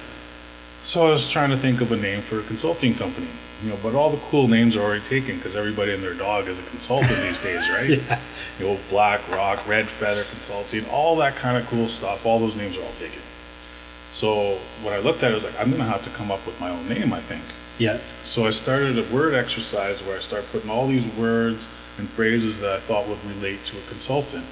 So 0.85 1.07
I 1.07 1.09
was 1.09 1.27
trying 1.27 1.49
to 1.49 1.57
think 1.57 1.81
of 1.81 1.91
a 1.91 1.95
name 1.95 2.21
for 2.21 2.39
a 2.39 2.43
consulting 2.43 2.93
company, 2.93 3.25
you 3.63 3.69
know, 3.71 3.77
but 3.81 3.95
all 3.95 4.11
the 4.11 4.19
cool 4.29 4.47
names 4.47 4.75
are 4.75 4.83
already 4.83 5.03
taken 5.05 5.37
because 5.37 5.55
everybody 5.55 5.95
and 5.95 6.03
their 6.03 6.13
dog 6.13 6.47
is 6.47 6.59
a 6.59 6.61
consultant 6.61 7.09
these 7.21 7.41
days, 7.41 7.67
right? 7.71 7.89
Yeah. 8.07 8.19
You 8.59 8.67
know, 8.67 8.79
Black 8.91 9.27
Rock, 9.31 9.67
Red 9.67 9.87
Feather 9.87 10.25
Consulting, 10.25 10.87
all 10.91 11.15
that 11.15 11.35
kind 11.35 11.57
of 11.57 11.65
cool 11.65 11.87
stuff. 11.87 12.23
All 12.23 12.37
those 12.37 12.55
names 12.55 12.77
are 12.77 12.83
all 12.83 12.93
taken. 12.99 13.19
So 14.11 14.59
what 14.83 14.93
I 14.93 14.99
looked 14.99 15.23
at 15.23 15.29
it, 15.29 15.31
I 15.31 15.33
was 15.33 15.43
like, 15.43 15.59
I'm 15.59 15.71
gonna 15.71 15.85
have 15.85 16.03
to 16.03 16.11
come 16.11 16.29
up 16.29 16.45
with 16.45 16.57
my 16.61 16.69
own 16.69 16.87
name, 16.87 17.13
I 17.13 17.19
think. 17.19 17.41
Yeah. 17.79 17.99
So 18.23 18.45
I 18.45 18.51
started 18.51 18.99
a 18.99 19.03
word 19.11 19.33
exercise 19.33 20.03
where 20.03 20.15
I 20.15 20.19
started 20.21 20.47
putting 20.51 20.69
all 20.69 20.87
these 20.87 21.07
words 21.15 21.67
and 21.97 22.07
phrases 22.07 22.59
that 22.59 22.71
I 22.71 22.79
thought 22.81 23.07
would 23.07 23.25
relate 23.25 23.65
to 23.65 23.77
a 23.79 23.81
consultant, 23.89 24.45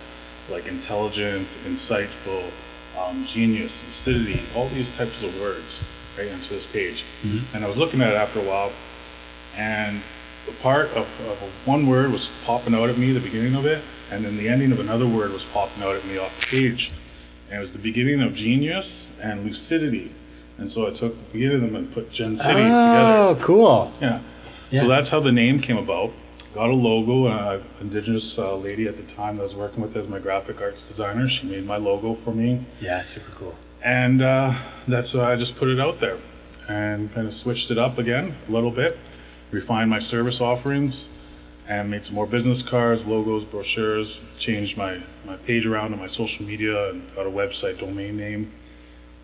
like 0.49 0.65
intelligent, 0.65 1.47
insightful, 1.63 2.49
um, 2.99 3.23
genius, 3.23 3.85
lucidity, 3.85 4.41
all 4.55 4.67
these 4.69 4.97
types 4.97 5.21
of 5.21 5.39
words 5.39 5.99
right 6.17 6.27
into 6.27 6.49
this 6.49 6.65
page. 6.71 7.03
And 7.53 7.63
I 7.63 7.67
was 7.67 7.77
looking 7.77 8.01
at 8.01 8.11
it 8.11 8.15
after 8.15 8.39
a 8.39 8.43
while, 8.43 8.71
and 9.57 10.01
the 10.45 10.51
part 10.61 10.89
of, 10.91 11.05
of 11.29 11.37
one 11.67 11.87
word 11.87 12.11
was 12.11 12.29
popping 12.45 12.73
out 12.75 12.89
at 12.89 12.97
me, 12.97 13.11
the 13.11 13.19
beginning 13.19 13.55
of 13.55 13.65
it, 13.65 13.81
and 14.11 14.23
then 14.25 14.37
the 14.37 14.47
ending 14.49 14.71
of 14.71 14.79
another 14.79 15.07
word 15.07 15.31
was 15.31 15.45
popping 15.45 15.83
out 15.83 15.95
at 15.95 16.05
me 16.05 16.17
off 16.17 16.37
the 16.41 16.57
page. 16.57 16.91
And 17.49 17.57
it 17.57 17.61
was 17.61 17.71
the 17.71 17.79
beginning 17.79 18.21
of 18.21 18.33
genius 18.33 19.11
and 19.21 19.43
lucidity. 19.45 20.11
And 20.57 20.71
so 20.71 20.87
I 20.87 20.91
took 20.91 21.15
the 21.15 21.33
beginning 21.33 21.55
of 21.55 21.61
them 21.61 21.75
and 21.75 21.93
put 21.93 22.11
Gen 22.11 22.35
City 22.35 22.53
together. 22.53 23.13
Oh, 23.13 23.37
cool. 23.41 23.91
Yeah. 24.01 24.21
Yeah. 24.69 24.81
So 24.81 24.87
that's 24.87 25.09
how 25.09 25.19
the 25.19 25.31
name 25.31 25.59
came 25.61 25.77
about. 25.77 26.11
Got 26.53 26.69
a 26.69 26.73
logo. 26.73 27.25
Uh, 27.27 27.61
indigenous 27.81 28.37
uh, 28.37 28.55
lady 28.57 28.87
at 28.87 28.97
the 28.97 29.03
time 29.13 29.37
that 29.37 29.43
I 29.43 29.45
was 29.45 29.55
working 29.55 29.81
with 29.81 29.95
as 29.97 30.07
my 30.07 30.19
graphic 30.19 30.61
arts 30.61 30.87
designer. 30.87 31.27
She 31.27 31.47
made 31.47 31.65
my 31.65 31.77
logo 31.77 32.13
for 32.13 32.31
me, 32.31 32.63
Yeah, 32.81 33.01
super 33.01 33.31
cool. 33.35 33.55
And 33.83 34.21
uh, 34.21 34.53
that's 34.87 35.13
why 35.13 35.31
I 35.31 35.35
just 35.35 35.55
put 35.57 35.67
it 35.69 35.79
out 35.79 35.99
there, 35.99 36.17
and 36.67 37.11
kind 37.13 37.27
of 37.27 37.33
switched 37.33 37.71
it 37.71 37.77
up 37.77 37.97
again 37.97 38.35
a 38.47 38.51
little 38.51 38.71
bit, 38.71 38.97
refined 39.51 39.89
my 39.89 39.99
service 39.99 40.41
offerings, 40.41 41.09
and 41.67 41.89
made 41.89 42.05
some 42.05 42.15
more 42.15 42.27
business 42.27 42.61
cards, 42.61 43.05
logos, 43.05 43.43
brochures. 43.43 44.21
Changed 44.39 44.77
my 44.77 44.99
my 45.25 45.35
page 45.37 45.65
around 45.65 45.93
on 45.93 45.99
my 45.99 46.07
social 46.07 46.45
media 46.45 46.89
and 46.89 47.15
got 47.15 47.25
a 47.25 47.29
website 47.29 47.79
domain 47.79 48.17
name, 48.17 48.51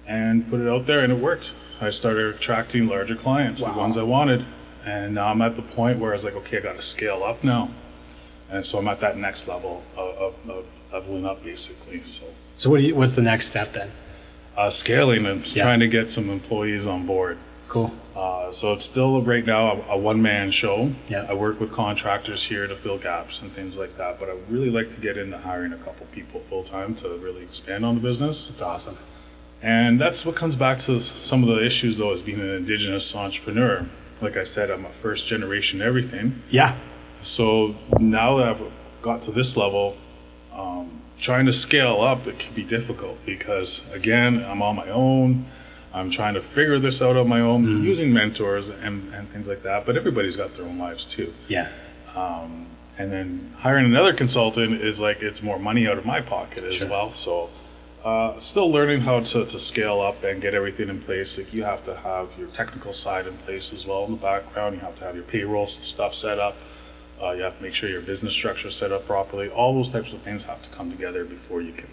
and 0.07 0.49
put 0.49 0.59
it 0.59 0.67
out 0.67 0.85
there, 0.85 1.01
and 1.01 1.11
it 1.13 1.19
worked. 1.19 1.53
I 1.81 1.89
started 1.91 2.35
attracting 2.35 2.87
larger 2.87 3.15
clients, 3.15 3.61
Wow. 3.61 3.71
the 3.73 3.79
ones 3.79 3.97
I 3.97 4.03
wanted, 4.03 4.45
and 4.85 5.15
now 5.15 5.27
I'm 5.27 5.41
at 5.41 5.55
the 5.55 5.61
point 5.61 5.99
where 5.99 6.11
I 6.11 6.15
was 6.15 6.25
like, 6.25 6.35
okay, 6.35 6.57
I 6.57 6.61
got 6.61 6.75
to 6.75 6.81
scale 6.81 7.23
up 7.23 7.41
now, 7.43 7.69
and 8.49 8.65
so 8.65 8.79
I'm 8.79 8.87
at 8.89 8.99
that 8.99 9.15
next 9.17 9.47
level 9.47 9.81
of, 9.95 10.17
of, 10.17 10.49
of 10.49 10.65
leveling 10.91 11.25
up, 11.25 11.41
basically. 11.43 12.01
So 12.01 12.23
So, 12.57 12.69
what 12.69 12.81
you, 12.81 12.95
what's 12.95 13.15
the 13.15 13.21
next 13.21 13.45
step 13.47 13.71
then? 13.71 13.89
Uh, 14.59 14.69
scaling 14.69 15.25
and 15.25 15.45
Yeah. 15.55 15.63
trying 15.63 15.79
to 15.79 15.87
get 15.87 16.11
some 16.11 16.29
employees 16.29 16.85
on 16.85 17.05
board. 17.05 17.37
Cool. 17.69 17.91
Uh, 18.15 18.51
so 18.51 18.73
it's 18.73 18.83
still 18.83 19.21
right 19.21 19.45
now 19.45 19.81
a, 19.89 19.93
a 19.93 19.97
one-man 19.97 20.51
show. 20.51 20.91
Yeah. 21.07 21.25
I 21.29 21.33
work 21.33 21.59
with 21.61 21.71
contractors 21.71 22.43
here 22.43 22.67
to 22.67 22.75
fill 22.75 22.97
gaps 22.97 23.41
and 23.41 23.49
things 23.51 23.77
like 23.77 23.95
that, 23.97 24.19
but 24.19 24.27
I 24.27 24.33
really 24.49 24.69
like 24.69 24.93
to 24.93 24.99
get 24.99 25.17
into 25.17 25.37
hiring 25.37 25.71
a 25.71 25.77
couple 25.77 26.05
people 26.11 26.41
full-time 26.49 26.95
to 26.95 27.07
really 27.19 27.41
expand 27.43 27.85
on 27.85 27.95
the 27.95 28.01
business. 28.01 28.49
It's 28.49 28.61
awesome. 28.61 28.97
And 29.61 29.99
that's 30.01 30.25
what 30.25 30.35
comes 30.35 30.55
back 30.55 30.79
to 30.79 30.99
some 30.99 31.43
of 31.43 31.49
the 31.49 31.63
issues, 31.65 31.97
though, 31.97 32.11
as 32.11 32.21
being 32.21 32.39
an 32.41 32.49
indigenous 32.49 33.15
entrepreneur. 33.15 33.85
Like 34.21 34.35
I 34.35 34.43
said, 34.43 34.69
I'm 34.71 34.83
a 34.85 34.89
first 34.89 35.27
generation 35.27 35.81
everything. 35.81 36.41
Yeah. 36.49 36.75
So 37.21 37.75
now 37.99 38.37
that 38.37 38.47
I've 38.49 38.61
got 39.01 39.21
to 39.23 39.31
this 39.31 39.55
level, 39.55 39.95
um, 40.53 40.89
trying 41.19 41.45
to 41.45 41.53
scale 41.53 42.01
up, 42.01 42.27
it 42.27 42.39
can 42.39 42.53
be 42.53 42.63
difficult 42.63 43.23
because, 43.25 43.81
again, 43.93 44.43
I'm 44.43 44.61
on 44.61 44.75
my 44.75 44.89
own. 44.89 45.45
I'm 45.93 46.11
trying 46.11 46.35
to 46.35 46.41
figure 46.41 46.77
this 46.79 47.01
out 47.01 47.17
on 47.17 47.27
my 47.27 47.39
own 47.41 47.83
using 47.83 48.13
mentors 48.13 48.69
and, 48.69 49.11
and 49.13 49.27
things 49.29 49.47
like 49.47 49.63
that. 49.63 49.85
But 49.85 49.97
everybody's 49.97 50.35
got 50.35 50.53
their 50.55 50.65
own 50.65 50.77
lives 50.77 51.03
too. 51.03 51.33
Yeah. 51.47 51.67
Um, 52.15 52.67
and 52.97 53.11
then 53.11 53.53
hiring 53.57 53.85
another 53.85 54.13
consultant 54.13 54.81
is 54.81 54.99
like 54.99 55.21
it's 55.23 55.41
more 55.41 55.57
money 55.57 55.87
out 55.87 55.97
of 55.97 56.05
my 56.05 56.21
pocket 56.21 56.63
as 56.63 56.75
Sure. 56.75 56.89
well. 56.89 57.11
So, 57.13 57.49
uh, 58.03 58.39
still 58.39 58.71
learning 58.71 59.01
how 59.01 59.19
to, 59.21 59.45
to 59.45 59.59
scale 59.59 59.99
up 59.99 60.23
and 60.23 60.41
get 60.41 60.53
everything 60.53 60.89
in 60.89 61.01
place. 61.01 61.37
Like 61.37 61.53
you 61.53 61.63
have 61.63 61.83
to 61.85 61.95
have 61.97 62.29
your 62.37 62.47
technical 62.49 62.93
side 62.93 63.25
in 63.25 63.33
place 63.39 63.73
as 63.73 63.85
well 63.87 64.05
in 64.05 64.11
the 64.11 64.17
background. 64.17 64.75
You 64.75 64.81
have 64.81 64.97
to 64.99 65.03
have 65.05 65.15
your 65.15 65.23
payroll 65.25 65.67
stuff 65.67 66.13
set 66.13 66.37
up. 66.39 66.55
Uh, 67.21 67.31
you 67.31 67.43
have 67.43 67.57
to 67.57 67.63
make 67.63 67.73
sure 67.75 67.89
your 67.89 68.01
business 68.01 68.33
structure 68.33 68.69
is 68.69 68.75
set 68.75 68.91
up 68.91 69.05
properly. 69.05 69.49
All 69.49 69.73
those 69.73 69.89
types 69.89 70.13
of 70.13 70.19
things 70.21 70.43
have 70.45 70.61
to 70.61 70.69
come 70.69 70.89
together 70.89 71.25
before 71.25 71.61
you 71.61 71.73
can 71.73 71.89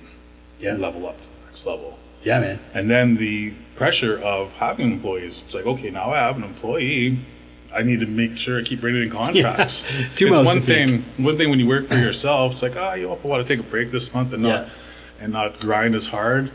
Yeah. 0.61 0.75
level 0.75 1.07
up 1.09 1.17
to 1.17 1.23
the 1.23 1.47
next 1.47 1.67
level. 1.67 1.99
Yeah, 2.23 2.41
man. 2.41 2.59
And 2.75 2.89
then 2.91 3.17
the 3.17 3.53
pressure 3.77 4.19
of 4.23 4.53
having 4.53 4.91
employees. 4.93 5.43
It's 5.45 5.55
like, 5.55 5.67
okay, 5.67 5.91
now 5.91 6.11
I 6.13 6.19
have 6.19 6.37
an 6.37 6.45
employee. 6.45 7.19
I 7.75 7.83
need 7.83 8.01
to 8.01 8.07
make 8.07 8.37
sure 8.37 8.59
I 8.59 8.63
keep 8.63 8.83
writing 8.83 9.03
in 9.03 9.11
contracts. 9.23 9.85
Yeah. 9.93 10.07
Two 10.15 10.27
it's 10.29 10.39
one 10.39 10.61
thing. 10.61 11.05
One 11.19 11.37
thing 11.37 11.51
when 11.51 11.59
you 11.59 11.67
work 11.67 11.89
for 11.89 11.97
yourself, 12.09 12.53
it's 12.53 12.63
like, 12.63 12.77
oh, 12.77 12.95
you 12.95 13.07
know, 13.09 13.19
I 13.23 13.27
want 13.27 13.47
to 13.47 13.57
take 13.57 13.65
a 13.65 13.69
break 13.69 13.91
this 13.91 14.15
month 14.15 14.33
and 14.33 14.43
not 14.45 14.67
Yeah. 14.67 14.69
and 15.21 15.33
not 15.33 15.59
grind 15.61 15.95
as 15.97 16.07
hard. 16.07 16.51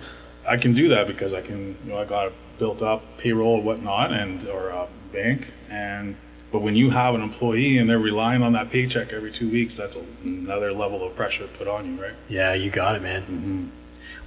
I 0.47 0.55
can 0.57 0.73
do 0.73 0.87
that 0.89 1.07
because 1.07 1.33
I 1.33 1.41
can, 1.41 1.75
you 1.85 1.91
know, 1.91 1.97
I 1.99 2.05
got 2.05 2.27
a 2.27 2.31
built 2.57 2.81
up 2.81 3.03
payroll 3.17 3.57
and 3.57 3.65
whatnot, 3.65 4.11
and 4.13 4.47
or 4.47 4.69
a 4.69 4.87
bank. 5.13 5.51
And 5.69 6.15
but 6.51 6.61
when 6.61 6.75
you 6.75 6.89
have 6.89 7.15
an 7.15 7.21
employee 7.21 7.77
and 7.77 7.89
they're 7.89 7.99
relying 7.99 8.41
on 8.41 8.53
that 8.53 8.69
paycheck 8.69 9.13
every 9.13 9.31
two 9.31 9.49
weeks, 9.49 9.75
that's 9.75 9.97
another 10.23 10.73
level 10.73 11.05
of 11.05 11.15
pressure 11.15 11.47
put 11.57 11.67
on 11.67 11.85
you, 11.85 12.01
right? 12.01 12.13
Yeah, 12.29 12.53
you 12.53 12.69
got 12.69 12.95
it, 12.95 13.01
man. 13.01 13.71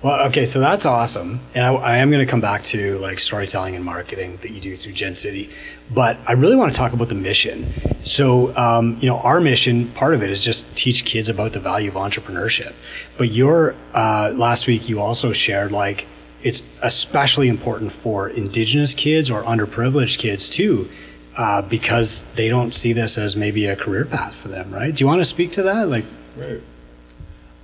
Well, 0.02 0.26
okay, 0.26 0.44
so 0.44 0.60
that's 0.60 0.84
awesome, 0.84 1.40
and 1.54 1.64
I, 1.64 1.72
I 1.72 1.96
am 1.96 2.10
going 2.10 2.24
to 2.24 2.30
come 2.30 2.40
back 2.40 2.62
to 2.64 2.98
like 2.98 3.20
storytelling 3.20 3.74
and 3.74 3.82
marketing 3.84 4.38
that 4.42 4.50
you 4.50 4.60
do 4.60 4.76
through 4.76 4.92
Gen 4.92 5.14
City, 5.14 5.48
but 5.92 6.18
I 6.26 6.32
really 6.32 6.56
want 6.56 6.72
to 6.74 6.76
talk 6.76 6.92
about 6.92 7.08
the 7.08 7.14
mission. 7.14 7.72
So, 8.02 8.54
um, 8.56 8.98
you 9.00 9.06
know, 9.06 9.18
our 9.18 9.40
mission, 9.40 9.88
part 9.88 10.12
of 10.12 10.22
it 10.22 10.28
is 10.28 10.44
just 10.44 10.76
teach 10.76 11.06
kids 11.06 11.30
about 11.30 11.54
the 11.54 11.60
value 11.60 11.88
of 11.88 11.94
entrepreneurship. 11.94 12.74
But 13.16 13.30
your 13.30 13.74
uh, 13.94 14.32
last 14.34 14.66
week, 14.66 14.90
you 14.90 15.00
also 15.00 15.32
shared 15.32 15.72
like 15.72 16.06
it's 16.42 16.62
especially 16.82 17.48
important 17.48 17.90
for 17.90 18.28
Indigenous 18.28 18.92
kids 18.92 19.30
or 19.30 19.42
underprivileged 19.44 20.18
kids 20.18 20.50
too. 20.50 20.88
Uh, 21.36 21.62
because 21.62 22.24
they 22.36 22.48
don't 22.48 22.74
see 22.74 22.92
this 22.92 23.18
as 23.18 23.34
maybe 23.34 23.66
a 23.66 23.74
career 23.74 24.04
path 24.04 24.34
for 24.36 24.46
them, 24.48 24.72
right? 24.72 24.94
Do 24.94 25.02
you 25.02 25.08
want 25.08 25.20
to 25.20 25.24
speak 25.24 25.50
to 25.52 25.62
that? 25.64 25.88
Like, 25.88 26.04
Right. 26.36 26.60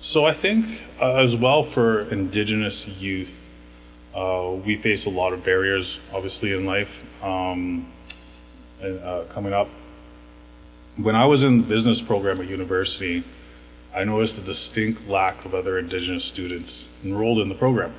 So 0.01 0.25
I 0.25 0.33
think 0.33 0.83
uh, 1.01 1.17
as 1.17 1.37
well 1.37 1.63
for 1.63 2.03
Indigenous 2.11 2.89
youth, 2.89 3.33
uh, 4.15 4.57
we 4.65 4.77
face 4.77 5.07
a 5.07 5.11
lot 5.11 5.33
of 5.33 5.45
barriers, 5.45 6.01
obviously 6.13 6.53
in 6.53 6.65
life. 6.67 7.05
Um, 7.23 7.87
and, 8.81 8.99
uh, 9.01 9.25
coming 9.29 9.53
up, 9.53 9.69
when 10.97 11.15
I 11.15 11.27
was 11.27 11.43
in 11.43 11.59
the 11.59 11.67
business 11.67 12.01
program 12.01 12.41
at 12.41 12.49
university, 12.49 13.23
I 13.95 14.05
noticed 14.05 14.39
a 14.39 14.43
distinct 14.43 15.07
lack 15.09 15.45
of 15.45 15.55
other 15.55 15.79
Indigenous 15.79 16.25
students 16.25 16.89
enrolled 17.05 17.39
in 17.41 17.49
the 17.49 17.55
program. 17.55 17.93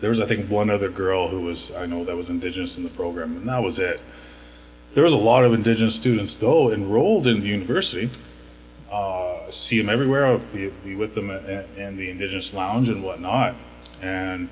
There 0.00 0.10
was, 0.10 0.20
I 0.20 0.26
think, 0.26 0.50
one 0.50 0.68
other 0.68 0.88
girl 0.90 1.28
who 1.28 1.40
was 1.40 1.74
I 1.74 1.86
know 1.86 2.04
that 2.04 2.16
was 2.16 2.28
Indigenous 2.28 2.76
in 2.76 2.82
the 2.82 2.90
program, 2.90 3.36
and 3.36 3.48
that 3.48 3.62
was 3.62 3.78
it. 3.78 4.00
There 4.94 5.04
was 5.04 5.12
a 5.12 5.16
lot 5.16 5.44
of 5.44 5.54
Indigenous 5.54 5.94
students 5.94 6.36
though 6.36 6.72
enrolled 6.72 7.26
in 7.26 7.40
the 7.40 7.46
university 7.46 8.10
uh, 8.92 9.50
see 9.50 9.80
them 9.80 9.88
everywhere. 9.88 10.26
I'll 10.26 10.38
be, 10.38 10.68
be 10.84 10.94
with 10.94 11.14
them 11.14 11.30
in, 11.30 11.64
in 11.76 11.96
the 11.96 12.10
Indigenous 12.10 12.52
Lounge 12.52 12.88
and 12.88 13.02
whatnot. 13.02 13.54
And 14.02 14.48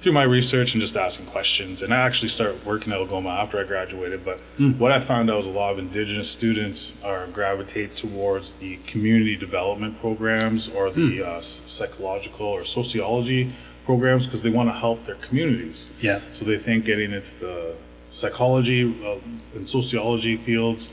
through 0.00 0.12
my 0.12 0.22
research 0.22 0.72
and 0.74 0.80
just 0.80 0.96
asking 0.96 1.26
questions, 1.26 1.82
and 1.82 1.92
I 1.92 1.98
actually 1.98 2.28
started 2.28 2.64
working 2.64 2.92
at 2.92 2.98
Algoma 3.00 3.30
after 3.30 3.60
I 3.60 3.64
graduated. 3.64 4.24
But 4.24 4.38
what 4.78 4.92
I 4.92 5.00
found 5.00 5.30
out 5.30 5.38
was 5.38 5.46
a 5.46 5.50
lot 5.50 5.72
of 5.72 5.78
Indigenous 5.78 6.30
students 6.30 6.94
are 7.04 7.26
gravitate 7.28 7.96
towards 7.96 8.52
the 8.52 8.76
community 8.86 9.36
development 9.36 10.00
programs 10.00 10.68
or 10.68 10.90
the 10.90 11.22
uh, 11.26 11.40
psychological 11.40 12.46
or 12.46 12.64
sociology 12.64 13.52
programs 13.84 14.26
because 14.26 14.42
they 14.42 14.50
want 14.50 14.68
to 14.68 14.72
help 14.74 15.04
their 15.04 15.16
communities. 15.16 15.90
yeah, 16.00 16.20
So 16.34 16.44
they 16.44 16.58
think 16.58 16.84
getting 16.84 17.12
into 17.12 17.34
the 17.40 17.74
psychology 18.10 18.84
uh, 19.06 19.18
and 19.54 19.68
sociology 19.68 20.36
fields 20.36 20.90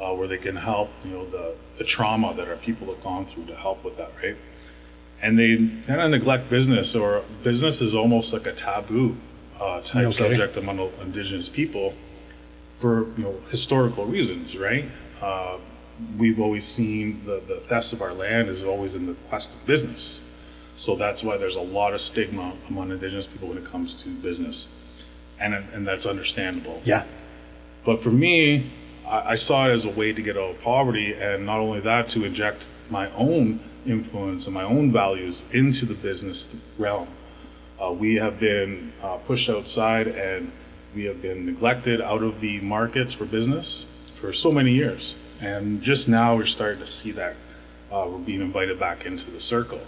uh, 0.00 0.14
where 0.14 0.28
they 0.28 0.38
can 0.38 0.56
help, 0.56 0.90
you 1.04 1.10
know, 1.10 1.26
the, 1.26 1.54
the 1.78 1.84
trauma 1.84 2.32
that 2.34 2.48
our 2.48 2.56
people 2.56 2.86
have 2.86 3.02
gone 3.02 3.24
through 3.24 3.46
to 3.46 3.56
help 3.56 3.84
with 3.84 3.96
that, 3.96 4.10
right? 4.22 4.36
And 5.22 5.38
they 5.38 5.56
kind 5.86 6.00
of 6.00 6.10
neglect 6.10 6.48
business, 6.48 6.94
or 6.94 7.22
business 7.42 7.82
is 7.82 7.94
almost 7.94 8.32
like 8.32 8.46
a 8.46 8.52
taboo 8.52 9.16
uh, 9.60 9.80
type 9.82 9.92
kidding. 9.92 10.12
subject 10.12 10.56
among 10.56 10.90
indigenous 11.02 11.48
people 11.48 11.94
for 12.78 13.06
you 13.18 13.24
know 13.24 13.34
historical 13.50 14.06
reasons, 14.06 14.56
right? 14.56 14.86
Uh, 15.20 15.58
we've 16.16 16.40
always 16.40 16.66
seen 16.66 17.22
the, 17.26 17.42
the 17.46 17.56
thefts 17.56 17.92
of 17.92 18.00
our 18.00 18.14
land 18.14 18.48
is 18.48 18.62
always 18.62 18.94
in 18.94 19.06
the 19.06 19.14
quest 19.28 19.52
of 19.52 19.66
business. 19.66 20.22
So 20.76 20.96
that's 20.96 21.22
why 21.22 21.36
there's 21.36 21.56
a 21.56 21.60
lot 21.60 21.92
of 21.92 22.00
stigma 22.00 22.54
among 22.70 22.90
indigenous 22.90 23.26
people 23.26 23.48
when 23.48 23.58
it 23.58 23.66
comes 23.66 24.02
to 24.02 24.08
business. 24.08 24.68
And, 25.40 25.54
and 25.54 25.88
that's 25.88 26.06
understandable. 26.06 26.82
yeah, 26.84 27.04
But 27.84 28.02
for 28.02 28.10
me, 28.10 28.70
I, 29.06 29.30
I 29.30 29.34
saw 29.36 29.68
it 29.68 29.72
as 29.72 29.84
a 29.86 29.90
way 29.90 30.12
to 30.12 30.20
get 30.22 30.36
out 30.36 30.50
of 30.50 30.60
poverty, 30.62 31.14
and 31.14 31.46
not 31.46 31.58
only 31.60 31.80
that, 31.80 32.08
to 32.10 32.24
inject 32.24 32.62
my 32.90 33.10
own 33.12 33.60
influence 33.86 34.46
and 34.46 34.54
my 34.54 34.64
own 34.64 34.92
values 34.92 35.42
into 35.52 35.86
the 35.86 35.94
business 35.94 36.46
realm. 36.78 37.08
Uh, 37.82 37.92
we 37.92 38.16
have 38.16 38.38
been 38.38 38.92
uh, 39.02 39.16
pushed 39.18 39.48
outside 39.48 40.06
and 40.06 40.52
we 40.94 41.04
have 41.04 41.22
been 41.22 41.46
neglected 41.46 42.00
out 42.00 42.22
of 42.22 42.40
the 42.40 42.60
markets 42.60 43.14
for 43.14 43.24
business 43.24 43.86
for 44.16 44.32
so 44.32 44.52
many 44.52 44.72
years. 44.72 45.14
And 45.40 45.80
just 45.80 46.08
now 46.08 46.36
we're 46.36 46.46
starting 46.46 46.80
to 46.80 46.86
see 46.86 47.12
that 47.12 47.34
uh, 47.90 48.06
we're 48.08 48.18
being 48.18 48.42
invited 48.42 48.78
back 48.78 49.06
into 49.06 49.30
the 49.30 49.40
circle. 49.40 49.80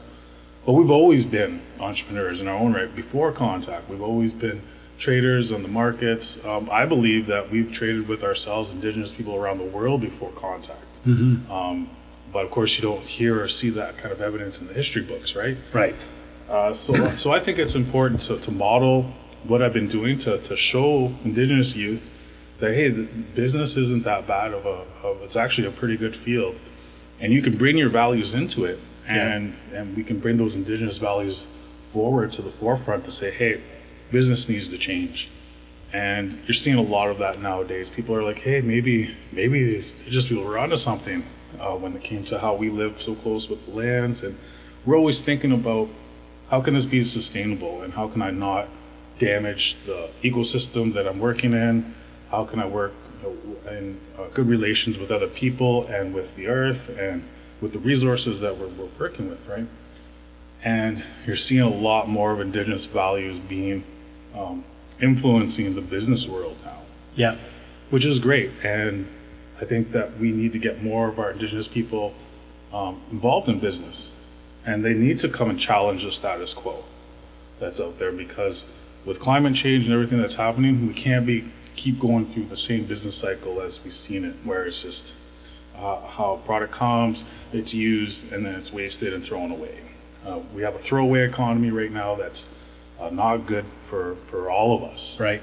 But 0.65 0.73
we've 0.73 0.91
always 0.91 1.25
been 1.25 1.61
entrepreneurs 1.81 2.41
in 2.41 2.49
our 2.49 2.57
own 2.57 2.73
right 2.73 2.95
before 2.95 3.33
contact. 3.33 3.91
We've 3.91 4.01
always 4.03 4.33
been 4.33 4.63
traders 5.03 5.51
on 5.51 5.63
the 5.63 5.69
markets. 5.69 6.43
Um, 6.45 6.69
I 6.71 6.87
believe 6.87 7.27
that 7.27 7.51
we've 7.51 7.73
traded 7.73 8.07
with 8.07 8.23
ourselves, 8.23 8.71
indigenous 8.71 9.11
people 9.11 9.35
around 9.35 9.59
the 9.59 9.65
world 9.65 10.01
before 10.01 10.31
contact. 10.31 10.79
Um, 11.51 11.91
but 12.33 12.45
of 12.45 12.51
course, 12.53 12.77
you 12.77 12.83
don't 12.83 13.05
hear 13.05 13.43
or 13.43 13.49
see 13.49 13.71
that 13.71 13.99
kind 13.99 14.13
of 14.13 14.21
evidence 14.21 14.61
in 14.61 14.69
the 14.69 14.73
history 14.73 15.03
books, 15.03 15.35
right? 15.35 15.57
right. 15.73 15.97
Uh, 16.49 16.73
so, 16.73 17.13
so 17.15 17.33
I 17.33 17.41
think 17.41 17.59
it's 17.59 17.75
important 17.75 18.21
to, 18.23 18.39
to 18.39 18.51
model 18.53 19.13
what 19.45 19.61
I've 19.61 19.73
been 19.73 19.89
doing 19.89 20.19
to, 20.21 20.39
to 20.39 20.57
show 20.57 21.13
Indigenous 21.25 21.75
youth 21.75 22.09
that 22.61 22.75
hey, 22.75 22.89
the 22.89 23.03
business 23.35 23.77
isn't 23.77 24.05
that 24.05 24.29
bad 24.29 24.55
of 24.55 24.65
a, 24.67 24.85
of, 25.03 25.21
it's 25.23 25.35
actually 25.35 25.67
a 25.67 25.73
pretty 25.73 25.97
good 25.97 26.15
field, 26.15 26.55
and 27.19 27.33
you 27.33 27.43
can 27.43 27.57
bring 27.57 27.77
your 27.77 27.89
values 27.89 28.35
into 28.35 28.67
it, 28.67 28.79
and 29.09 29.57
and 29.75 29.97
we 29.97 30.05
can 30.05 30.21
bring 30.21 30.37
those 30.37 30.55
Indigenous 30.55 30.99
values 30.99 31.45
forward 31.93 32.33
to 32.35 32.43
the 32.43 32.53
forefront 32.53 33.05
to 33.05 33.11
say, 33.11 33.33
hey, 33.33 33.61
business 34.13 34.49
needs 34.49 34.69
to 34.69 34.79
change, 34.79 35.29
and 35.93 36.39
you're 36.47 36.55
seeing 36.55 36.79
a 36.79 36.83
lot 36.83 37.09
of 37.09 37.19
that 37.19 37.41
nowadays. 37.41 37.89
People 37.89 38.15
are 38.15 38.23
like, 38.23 38.39
hey, 38.39 38.61
maybe 38.61 39.15
maybe 39.33 39.65
these 39.65 39.95
just 40.09 40.29
people 40.29 40.45
were 40.45 40.59
onto 40.59 40.77
something 40.77 41.25
uh, 41.59 41.75
when 41.75 41.97
it 41.97 42.03
came 42.03 42.23
to 42.25 42.39
how 42.39 42.55
we 42.55 42.71
live 42.71 43.01
so 43.01 43.15
close 43.15 43.49
with 43.49 43.65
the 43.67 43.73
lands, 43.73 44.23
and 44.23 44.37
we're 44.85 44.97
always 44.97 45.21
thinking 45.21 45.53
about 45.53 45.89
how 46.51 46.61
can 46.61 46.75
this 46.75 46.87
be 46.87 47.03
sustainable 47.03 47.83
and 47.83 47.95
how 47.95 48.07
can 48.09 48.23
I 48.23 48.31
not 48.31 48.69
damage 49.19 49.77
the 49.87 50.11
ecosystem 50.23 50.93
that 50.93 51.09
I'm 51.09 51.19
working 51.19 51.55
in? 51.55 51.95
How 52.31 52.45
can 52.45 52.61
I 52.61 52.67
work 52.67 52.93
in 53.71 53.99
uh, 54.19 54.25
good 54.35 54.49
relations 54.49 54.99
with 54.99 55.11
other 55.11 55.29
people 55.29 55.87
and 55.87 56.15
with 56.15 56.35
the 56.37 56.49
earth 56.49 56.91
and 56.99 57.23
with 57.61 57.73
the 57.73 57.79
resources 57.79 58.41
that 58.41 58.57
we're, 58.57 58.69
we're 58.69 58.89
working 58.99 59.29
with, 59.29 59.47
right? 59.49 59.67
And 60.65 61.03
you're 61.27 61.37
seeing 61.37 61.63
a 61.63 61.69
lot 61.69 62.09
more 62.09 62.33
of 62.33 62.41
indigenous 62.41 62.85
values 62.85 63.39
being 63.39 63.85
um, 64.37 64.65
influencing 65.01 65.75
the 65.75 65.81
business 65.81 66.29
world 66.29 66.57
now 66.65 66.79
Yeah. 67.17 67.37
which 67.91 68.05
is 68.07 68.19
great. 68.19 68.51
And 68.65 69.07
I 69.61 69.65
think 69.65 69.93
that 69.93 70.19
we 70.19 70.31
need 70.33 70.53
to 70.55 70.59
get 70.59 70.83
more 70.83 71.09
of 71.09 71.19
our 71.19 71.31
indigenous 71.33 71.69
people 71.69 72.15
um, 72.73 73.01
involved 73.11 73.49
in 73.49 73.59
business, 73.61 74.13
and 74.67 74.85
they 74.85 74.95
need 74.95 75.21
to 75.21 75.29
come 75.29 75.51
and 75.51 75.59
challenge 75.61 76.05
the 76.05 76.11
status 76.13 76.55
quo 76.55 76.83
that's 77.61 77.81
out 77.81 77.99
there 77.99 78.13
because 78.13 78.65
with 79.05 79.21
climate 79.21 79.55
change 79.55 79.85
and 79.85 79.93
everything 79.93 80.21
that's 80.21 80.35
happening, 80.35 80.87
we 80.87 80.95
can't 80.95 81.27
be 81.27 81.45
keep 81.77 81.99
going 82.01 82.27
through 82.27 82.45
the 82.45 82.57
same 82.57 82.85
business 82.85 83.15
cycle 83.17 83.61
as 83.61 83.83
we've 83.85 83.93
seen 83.93 84.25
it, 84.25 84.35
where 84.45 84.65
it's 84.65 84.83
just 84.83 85.15
uh, 85.77 86.01
how 86.07 86.35
a 86.35 86.39
product 86.47 86.73
comes, 86.73 87.25
it's 87.53 87.73
used, 87.75 88.33
and 88.33 88.45
then 88.45 88.55
it's 88.55 88.73
wasted 88.73 89.13
and 89.13 89.23
thrown 89.25 89.51
away. 89.51 89.79
Uh, 90.27 90.39
we 90.55 90.63
have 90.63 90.75
a 90.75 90.79
throwaway 90.79 91.23
economy 91.27 91.71
right 91.71 91.91
now 91.91 92.15
that's 92.15 92.47
not 93.11 93.47
good 93.47 93.65
for, 93.89 94.17
for 94.27 94.51
all 94.51 94.77
of 94.77 94.83
us. 94.85 95.19
Right. 95.19 95.43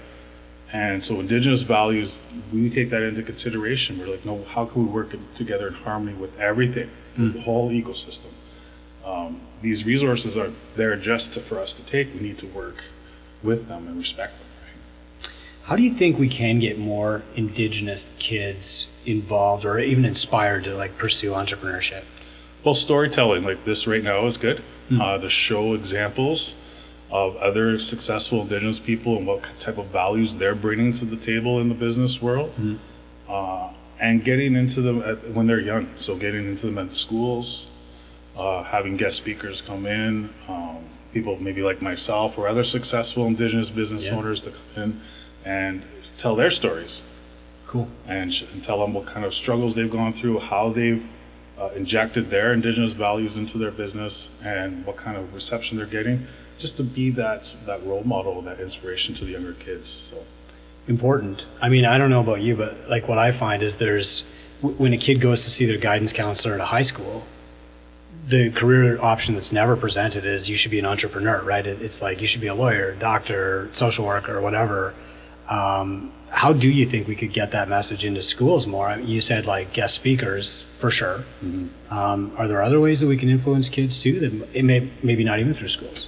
And 0.71 1.03
so 1.03 1.19
indigenous 1.19 1.63
values, 1.63 2.21
we 2.53 2.69
take 2.69 2.89
that 2.89 3.01
into 3.01 3.23
consideration. 3.23 3.97
We're 3.97 4.07
like, 4.07 4.25
no, 4.25 4.43
how 4.43 4.65
can 4.65 4.85
we 4.85 4.91
work 4.91 5.15
together 5.35 5.67
in 5.67 5.73
harmony 5.73 6.15
with 6.15 6.39
everything, 6.39 6.89
with 7.17 7.33
the 7.33 7.41
whole 7.41 7.71
ecosystem? 7.71 8.31
Um, 9.03 9.41
these 9.61 9.85
resources 9.85 10.37
are 10.37 10.51
there 10.75 10.95
just 10.95 11.33
to, 11.33 11.39
for 11.39 11.57
us 11.57 11.73
to 11.73 11.83
take. 11.83 12.13
We 12.13 12.19
need 12.19 12.37
to 12.39 12.47
work 12.47 12.83
with 13.41 13.67
them 13.67 13.87
and 13.87 13.97
respect 13.97 14.37
them. 14.37 14.47
Right? 14.61 15.31
How 15.63 15.75
do 15.75 15.81
you 15.81 15.93
think 15.93 16.19
we 16.19 16.29
can 16.29 16.59
get 16.59 16.77
more 16.77 17.23
Indigenous 17.35 18.07
kids 18.19 18.87
involved 19.07 19.65
or 19.65 19.79
even 19.79 20.05
inspired 20.05 20.65
to 20.65 20.75
like 20.75 20.99
pursue 20.99 21.31
entrepreneurship? 21.31 22.03
Well, 22.63 22.75
storytelling 22.75 23.43
like 23.43 23.65
this 23.65 23.87
right 23.87 24.03
now 24.03 24.27
is 24.27 24.37
good 24.37 24.61
uh, 24.99 25.17
to 25.17 25.29
show 25.29 25.73
examples 25.73 26.53
of 27.11 27.35
other 27.37 27.79
successful 27.79 28.41
indigenous 28.41 28.79
people 28.79 29.17
and 29.17 29.25
what 29.25 29.43
type 29.59 29.77
of 29.77 29.87
values 29.87 30.35
they're 30.37 30.55
bringing 30.55 30.93
to 30.93 31.05
the 31.05 31.17
table 31.17 31.59
in 31.59 31.67
the 31.69 31.75
business 31.75 32.21
world. 32.21 32.53
Uh, 33.27 33.69
and 33.99 34.23
getting 34.23 34.55
into 34.55 34.81
them 34.81 35.01
at, 35.01 35.29
when 35.31 35.45
they're 35.47 35.59
young. 35.59 35.87
So 35.95 36.15
getting 36.15 36.45
into 36.47 36.67
them 36.67 36.77
at 36.77 36.89
the 36.89 36.95
schools, 36.95 37.67
uh, 38.37 38.63
having 38.63 38.95
guest 38.95 39.17
speakers 39.17 39.61
come 39.61 39.85
in, 39.85 40.29
um, 40.47 40.77
people 41.13 41.35
maybe 41.41 41.61
like 41.61 41.81
myself 41.81 42.37
or 42.37 42.47
other 42.47 42.63
successful 42.63 43.25
indigenous 43.25 43.69
business 43.69 44.05
Yeah. 44.05 44.15
owners 44.15 44.39
to 44.41 44.51
come 44.51 44.83
in 44.83 45.01
and 45.45 45.83
tell 46.17 46.35
their 46.35 46.51
stories. 46.51 47.01
Cool. 47.67 47.87
and, 48.07 48.33
sh- 48.33 48.45
and 48.51 48.63
tell 48.63 48.79
them 48.79 48.95
what 48.95 49.05
kind 49.05 49.23
of 49.23 49.31
struggles 49.31 49.75
they've 49.75 49.91
gone 49.91 50.11
through, 50.11 50.39
how 50.39 50.69
they've 50.69 51.05
uh, 51.59 51.69
injected 51.75 52.31
their 52.31 52.51
indigenous 52.51 52.93
values 52.93 53.37
into 53.37 53.59
their 53.59 53.69
business, 53.69 54.31
and 54.43 54.83
what 54.87 54.95
kind 54.97 55.15
of 55.17 55.31
reception 55.35 55.77
they're 55.77 55.85
getting. 55.85 56.25
Just 56.59 56.77
to 56.77 56.83
be 56.83 57.09
that 57.11 57.55
that 57.65 57.83
role 57.85 58.03
model, 58.03 58.41
that 58.43 58.59
inspiration 58.59 59.15
to 59.15 59.25
the 59.25 59.31
younger 59.31 59.53
kids. 59.53 59.89
So 59.89 60.17
important. 60.87 61.45
I 61.61 61.69
mean, 61.69 61.85
I 61.85 61.97
don't 61.97 62.09
know 62.09 62.19
about 62.19 62.41
you, 62.41 62.55
but 62.55 62.89
like 62.89 63.07
what 63.07 63.17
I 63.17 63.31
find 63.31 63.63
is 63.63 63.77
there's 63.77 64.23
when 64.61 64.93
a 64.93 64.97
kid 64.97 65.21
goes 65.21 65.43
to 65.45 65.49
see 65.49 65.65
their 65.65 65.77
guidance 65.77 66.11
counselor 66.11 66.55
at 66.55 66.59
a 66.59 66.65
high 66.65 66.81
school, 66.81 67.23
the 68.27 68.51
career 68.51 69.01
option 69.01 69.35
that's 69.35 69.51
never 69.51 69.75
presented 69.77 70.25
is 70.25 70.49
you 70.49 70.57
should 70.57 70.71
be 70.71 70.79
an 70.79 70.85
entrepreneur, 70.85 71.41
right? 71.43 71.65
It's 71.65 72.01
like 72.01 72.21
you 72.21 72.27
should 72.27 72.41
be 72.41 72.47
a 72.47 72.53
lawyer, 72.55 72.93
doctor, 72.95 73.69
social 73.71 74.05
worker, 74.05 74.37
or 74.37 74.41
whatever. 74.41 74.93
Um, 75.47 76.11
how 76.29 76.53
do 76.53 76.69
you 76.69 76.85
think 76.85 77.07
we 77.07 77.15
could 77.15 77.33
get 77.33 77.51
that 77.51 77.69
message 77.69 78.05
into 78.05 78.21
schools 78.21 78.67
more? 78.67 78.95
You 78.99 79.21
said 79.21 79.45
like 79.45 79.73
guest 79.73 79.95
speakers 79.95 80.63
for 80.77 80.91
sure. 80.91 81.23
Um, 81.89 82.33
are 82.37 82.47
there 82.47 82.61
other 82.61 82.79
ways 82.79 82.99
that 82.99 83.07
we 83.07 83.17
can 83.17 83.29
influence 83.29 83.69
kids 83.69 83.97
too? 83.97 84.19
That 84.19 84.55
it 84.55 84.63
may 84.63 84.89
maybe 85.01 85.23
not 85.23 85.39
even 85.39 85.53
through 85.53 85.69
schools. 85.69 86.07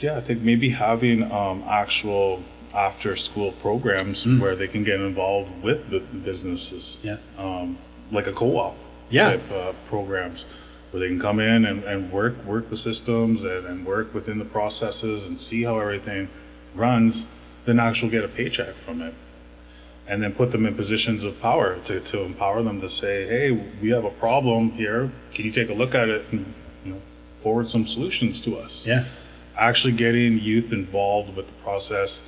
Yeah, 0.00 0.16
I 0.16 0.20
think 0.20 0.42
maybe 0.42 0.70
having 0.70 1.30
um, 1.30 1.64
actual 1.68 2.42
after-school 2.74 3.52
programs 3.52 4.26
where 4.26 4.54
they 4.54 4.68
can 4.68 4.84
get 4.84 5.00
involved 5.00 5.62
with 5.62 5.88
the 5.90 6.00
businesses. 6.00 6.98
Yeah. 7.02 7.16
um, 7.38 7.78
like 8.10 8.26
a 8.26 8.32
co-op 8.32 8.74
Yeah. 9.10 9.30
type 9.30 9.50
uh, 9.50 9.72
programs 9.86 10.44
where 10.90 11.00
they 11.00 11.08
can 11.08 11.20
come 11.20 11.40
in 11.40 11.64
and, 11.66 11.84
and 11.84 12.10
work 12.12 12.42
work 12.44 12.70
the 12.70 12.76
systems 12.76 13.42
and, 13.44 13.66
and 13.66 13.84
work 13.86 14.14
within 14.14 14.38
the 14.38 14.44
processes 14.44 15.24
and 15.24 15.38
see 15.38 15.62
how 15.64 15.78
everything 15.78 16.28
runs, 16.74 17.26
then 17.64 17.78
actually 17.80 18.10
get 18.10 18.24
a 18.24 18.28
paycheck 18.28 18.74
from 18.74 19.02
it. 19.02 19.14
And 20.06 20.22
then 20.22 20.32
put 20.32 20.52
them 20.52 20.64
in 20.64 20.74
positions 20.74 21.24
of 21.24 21.38
power 21.42 21.76
to, 21.84 22.00
to 22.00 22.22
empower 22.22 22.62
them 22.62 22.80
to 22.80 22.88
say, 22.88 23.26
hey, 23.26 23.50
we 23.82 23.90
have 23.90 24.06
a 24.06 24.10
problem 24.10 24.70
here. 24.70 25.10
Can 25.34 25.44
you 25.44 25.52
take 25.52 25.68
a 25.68 25.74
look 25.74 25.94
at 25.94 26.08
it 26.08 26.24
and 26.32 26.54
forward 27.42 27.68
some 27.68 27.86
solutions 27.86 28.40
to 28.42 28.56
us? 28.58 28.86
Yeah. 28.86 29.04
actually 29.56 29.92
getting 29.92 30.38
youth 30.38 30.72
involved 30.72 31.34
with 31.36 31.46
the 31.46 31.52
process 31.64 32.22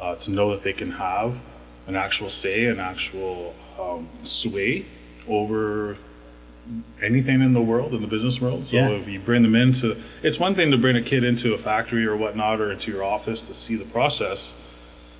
uh, 0.00 0.14
to 0.16 0.30
know 0.30 0.50
that 0.50 0.62
they 0.62 0.72
can 0.72 0.90
have 0.90 1.34
an 1.86 1.94
actual 1.94 2.30
say, 2.30 2.64
an 2.66 2.80
actual 2.80 3.54
um, 3.78 4.08
sway 4.22 4.86
over 5.28 5.96
anything 7.02 7.42
in 7.42 7.52
the 7.52 7.60
world, 7.60 7.92
in 7.94 8.00
the 8.00 8.06
business 8.06 8.40
world. 8.40 8.66
So 8.66 8.76
Yeah. 8.76 8.88
if 8.90 9.08
you 9.08 9.18
bring 9.18 9.42
them 9.42 9.54
into, 9.54 9.96
it's 10.22 10.38
one 10.38 10.54
thing 10.54 10.70
to 10.70 10.78
bring 10.78 10.96
a 10.96 11.02
kid 11.02 11.22
into 11.24 11.52
a 11.52 11.58
factory 11.58 12.06
or 12.06 12.16
whatnot 12.16 12.60
or 12.60 12.72
into 12.72 12.90
your 12.90 13.04
office 13.04 13.42
to 13.44 13.54
see 13.54 13.76
the 13.76 13.84
process, 13.86 14.54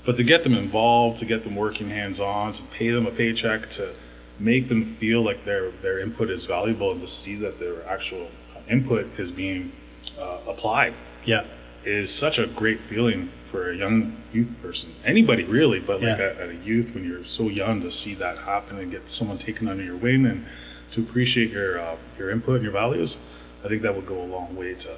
but 0.07 0.16
to 0.16 0.22
get 0.24 0.42
them 0.44 0.55
involved, 0.55 1.18
to 1.18 1.24
get 1.26 1.44
them 1.44 1.57
working 1.57 1.90
hands 1.90 2.20
on, 2.20 2.53
to 2.55 2.62
pay 2.64 2.88
them 2.90 3.07
a 3.07 3.11
paycheck, 3.11 3.68
to 3.72 3.90
make 4.38 4.68
them 4.68 4.96
feel 4.96 5.20
like 5.22 5.44
their 5.44 5.70
their 5.83 5.98
input 5.98 6.31
is 6.31 6.46
valuable 6.46 6.92
and 6.92 7.00
to 7.03 7.07
see 7.09 7.35
that 7.35 7.59
their 7.61 7.87
actual 7.87 8.29
input 8.70 9.06
is 9.18 9.30
being 9.30 9.72
uh, 10.18 10.38
applied 10.46 10.94
Yeah. 11.24 11.44
is 11.85 12.12
such 12.14 12.38
a 12.38 12.46
great 12.46 12.78
feeling 12.80 13.30
for 13.50 13.70
a 13.70 13.76
young 13.76 14.16
youth 14.33 14.48
person. 14.62 14.90
Anybody 15.04 15.44
really, 15.44 15.80
but 15.80 16.00
like 16.00 16.18
Yeah. 16.18 16.24
at, 16.26 16.38
at 16.38 16.50
a 16.50 16.54
youth 16.56 16.94
when 16.94 17.04
you're 17.09 17.24
so 17.24 17.44
young 17.48 17.83
to 17.83 17.90
see 17.90 18.14
that 18.14 18.38
happen 18.38 18.78
and 18.78 18.90
get 18.90 19.11
someone 19.11 19.38
taken 19.38 19.68
under 19.68 19.83
your 19.83 19.96
wing 19.96 20.24
and 20.26 20.46
to 20.92 21.00
appreciate 21.00 21.50
your 21.50 21.78
uh, 21.80 21.96
your 22.18 22.30
input 22.30 22.56
and 22.56 22.62
your 22.64 22.72
values, 22.72 23.16
I 23.64 23.68
think 23.68 23.83
that 23.83 23.94
would 23.94 24.06
go 24.06 24.20
a 24.20 24.28
long 24.37 24.54
way 24.56 24.74
to 24.74 24.96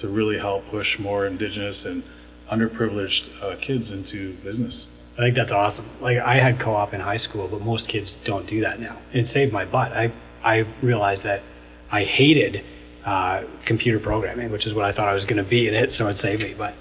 to 0.00 0.08
really 0.08 0.38
help 0.38 0.68
push 0.70 0.98
more 0.98 1.26
indigenous 1.26 1.84
and 1.84 2.02
underprivileged 2.50 3.42
uh, 3.42 3.56
kids 3.60 3.92
into 3.92 4.32
business. 4.44 4.86
I 5.16 5.22
think 5.22 5.34
that's 5.34 5.52
awesome. 5.52 5.84
Like 6.00 6.18
I 6.18 6.34
had 6.36 6.58
co-op 6.60 6.94
in 6.94 7.00
high 7.00 7.16
school, 7.16 7.48
but 7.48 7.60
most 7.62 7.88
kids 7.88 8.14
don't 8.16 8.46
do 8.46 8.60
that 8.62 8.78
now. 8.80 8.96
It 9.12 9.26
saved 9.26 9.52
my 9.52 9.64
butt. 9.64 9.92
I 9.92 10.10
I 10.44 10.64
realized 10.82 11.24
that 11.24 11.42
I 11.90 12.04
hated 12.04 12.64
uh, 13.08 13.42
computer 13.64 13.98
programming, 13.98 14.50
which 14.50 14.66
is 14.66 14.74
what 14.74 14.84
I 14.84 14.92
thought 14.92 15.08
I 15.08 15.14
was 15.14 15.24
going 15.24 15.42
to 15.42 15.48
be 15.48 15.66
in 15.66 15.74
it, 15.74 15.94
so 15.94 16.08
it 16.08 16.18
saved 16.18 16.42
me. 16.42 16.54
But 16.56 16.74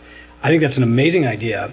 I 0.44 0.50
think 0.50 0.62
that's 0.62 0.76
an 0.76 0.84
amazing 0.84 1.26
idea. 1.26 1.72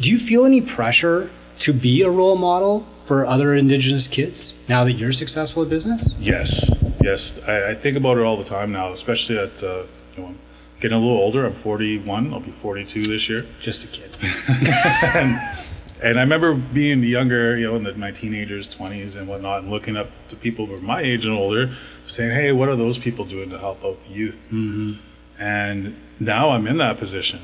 Do 0.00 0.10
you 0.10 0.18
feel 0.18 0.44
any 0.44 0.60
pressure 0.60 1.30
to 1.60 1.72
be 1.72 2.02
a 2.02 2.10
role 2.10 2.34
model 2.34 2.84
for 3.04 3.24
other 3.24 3.54
Indigenous 3.54 4.08
kids 4.08 4.54
now 4.68 4.82
that 4.82 4.94
you're 4.94 5.12
successful 5.12 5.62
at 5.62 5.68
business? 5.68 6.12
Yes, 6.18 6.68
yes, 7.00 7.40
I, 7.46 7.70
I 7.70 7.74
think 7.76 7.96
about 7.96 8.18
it 8.18 8.24
all 8.24 8.36
the 8.36 8.44
time 8.44 8.72
now, 8.72 8.90
especially 8.90 9.38
at 9.38 9.62
uh, 9.62 9.84
you 10.16 10.22
know, 10.22 10.28
I'm 10.30 10.38
getting 10.80 10.98
a 10.98 11.00
little 11.00 11.18
older. 11.18 11.46
I'm 11.46 11.54
41. 11.54 12.34
I'll 12.34 12.40
be 12.40 12.50
42 12.50 13.06
this 13.06 13.28
year. 13.28 13.46
Just 13.60 13.84
a 13.84 13.86
kid. 13.86 14.10
and, 15.14 15.40
and 16.02 16.18
I 16.18 16.22
remember 16.22 16.54
being 16.54 17.04
younger, 17.04 17.56
you 17.56 17.68
know, 17.68 17.76
in 17.76 17.84
the, 17.84 17.94
my 17.94 18.10
teenagers, 18.10 18.66
20s, 18.66 19.14
and 19.14 19.28
whatnot, 19.28 19.62
and 19.62 19.70
looking 19.70 19.96
up 19.96 20.08
to 20.30 20.34
people 20.34 20.66
who 20.66 20.72
were 20.72 20.80
my 20.80 21.02
age 21.02 21.24
and 21.24 21.34
older, 21.34 21.76
saying, 22.06 22.32
"Hey, 22.32 22.52
what 22.52 22.68
are 22.68 22.76
those 22.76 22.98
people 22.98 23.24
doing 23.24 23.50
to 23.50 23.58
help 23.58 23.84
out 23.84 24.02
the 24.04 24.12
youth?" 24.12 24.38
Mm-hmm. 24.46 24.92
And 25.38 25.96
now 26.20 26.50
I'm 26.50 26.66
in 26.66 26.76
that 26.78 26.98
position, 26.98 27.40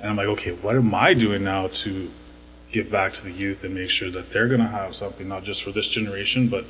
and 0.00 0.10
I'm 0.10 0.16
like, 0.16 0.28
okay, 0.28 0.52
what 0.52 0.76
am 0.76 0.94
I 0.94 1.14
doing 1.14 1.44
now 1.44 1.68
to 1.68 2.10
give 2.70 2.90
back 2.90 3.12
to 3.14 3.22
the 3.22 3.30
youth 3.30 3.64
and 3.64 3.74
make 3.74 3.90
sure 3.90 4.10
that 4.10 4.30
they're 4.30 4.48
going 4.48 4.60
to 4.60 4.66
have 4.66 4.94
something 4.94 5.28
not 5.28 5.44
just 5.44 5.62
for 5.62 5.70
this 5.70 5.86
generation, 5.86 6.48
but 6.48 6.64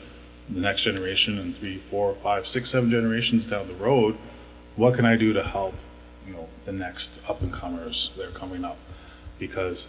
the 0.50 0.60
next 0.60 0.82
generation 0.82 1.38
and 1.38 1.56
three, 1.56 1.78
four, 1.78 2.14
five, 2.16 2.46
six, 2.46 2.70
seven 2.70 2.90
generations 2.90 3.44
down 3.44 3.68
the 3.68 3.74
road? 3.74 4.16
What 4.76 4.94
can 4.94 5.04
I 5.04 5.16
do 5.16 5.32
to 5.32 5.42
help, 5.42 5.74
you 6.26 6.32
know, 6.32 6.48
the 6.64 6.72
next 6.72 7.22
up 7.28 7.40
and 7.42 7.52
comers 7.52 8.12
that 8.16 8.28
are 8.28 8.32
coming 8.32 8.64
up? 8.64 8.76
Because 9.38 9.88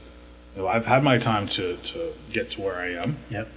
you 0.56 0.62
know, 0.62 0.68
I've 0.68 0.86
had 0.86 1.04
my 1.04 1.18
time 1.18 1.48
to, 1.48 1.78
to 1.78 2.14
get 2.32 2.52
to 2.52 2.62
where 2.62 2.76
I 2.76 2.94
am. 2.94 3.18
Yep. 3.30 3.48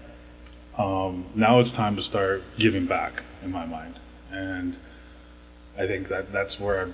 Um, 0.79 1.27
now 1.35 1.59
it's 1.59 1.73
time 1.73 1.97
to 1.97 2.03
start 2.03 2.43
giving 2.59 2.87
back 2.87 3.23
in 3.47 3.53
my 3.53 3.65
mind. 3.65 3.95
And 4.31 4.77
I 5.79 5.87
think 5.87 6.09
that 6.09 6.33
that's 6.33 6.61
where 6.61 6.89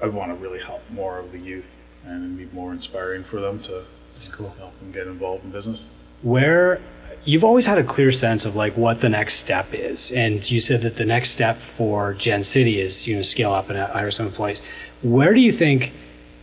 I, 0.00 0.04
I 0.06 0.08
want 0.08 0.30
to 0.30 0.36
really 0.36 0.60
help 0.60 0.82
more 0.90 1.18
of 1.18 1.32
the 1.32 1.38
youth 1.38 1.76
and 2.06 2.38
be 2.38 2.46
more 2.52 2.72
inspiring 2.72 3.24
for 3.24 3.40
them 3.40 3.60
to 3.64 3.82
That's 4.14 4.28
cool. 4.28 4.50
help 4.58 4.78
them 4.78 4.92
get 4.92 5.06
involved 5.06 5.44
in 5.44 5.50
business. 5.50 5.88
where 6.22 6.80
you've 7.24 7.44
always 7.44 7.66
had 7.66 7.78
a 7.78 7.84
clear 7.84 8.12
sense 8.12 8.44
of 8.44 8.54
like 8.56 8.76
what 8.76 9.00
the 9.00 9.08
next 9.08 9.34
step 9.34 9.66
is 9.72 10.10
and 10.12 10.50
you 10.50 10.60
said 10.60 10.82
that 10.82 10.96
the 10.96 11.04
next 11.04 11.30
step 11.30 11.56
for 11.56 12.12
gen 12.14 12.44
city 12.44 12.78
is 12.80 13.06
you 13.06 13.16
know 13.16 13.22
scale 13.22 13.52
up 13.52 13.70
and 13.70 13.78
hire 13.78 14.10
some 14.10 14.26
employees 14.26 14.60
where 15.02 15.32
do 15.32 15.40
you 15.40 15.52
think 15.52 15.92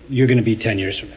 you're 0.10 0.26
going 0.28 0.38
to 0.38 0.44
be 0.44 0.56
10 0.56 0.80
years 0.80 0.98
from 1.00 1.10
now 1.10 1.16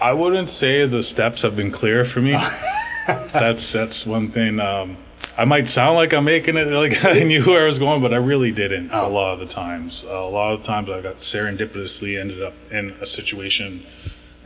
I 0.00 0.12
wouldn't 0.14 0.48
say 0.48 0.86
the 0.86 1.02
steps 1.02 1.42
have 1.42 1.54
been 1.56 1.70
clear 1.70 2.06
for 2.06 2.20
me. 2.22 2.32
that's 3.06 3.70
that's 3.70 4.06
one 4.06 4.28
thing. 4.28 4.58
Um, 4.58 4.96
I 5.38 5.44
might 5.44 5.68
sound 5.68 5.96
like 5.96 6.12
I'm 6.12 6.24
making 6.24 6.56
it 6.56 6.66
like 6.66 7.04
I 7.04 7.22
knew 7.22 7.44
where 7.44 7.62
I 7.62 7.66
was 7.66 7.78
going, 7.78 8.02
but 8.02 8.12
I 8.12 8.16
really 8.16 8.52
didn't. 8.52 8.90
Oh. 8.92 9.06
A 9.06 9.08
lot 9.08 9.32
of 9.34 9.40
the 9.40 9.46
times, 9.46 10.04
a 10.04 10.20
lot 10.20 10.52
of 10.52 10.60
the 10.60 10.66
times 10.66 10.90
I 10.90 11.00
got 11.00 11.16
serendipitously 11.18 12.18
ended 12.20 12.42
up 12.42 12.54
in 12.70 12.90
a 13.00 13.06
situation, 13.06 13.82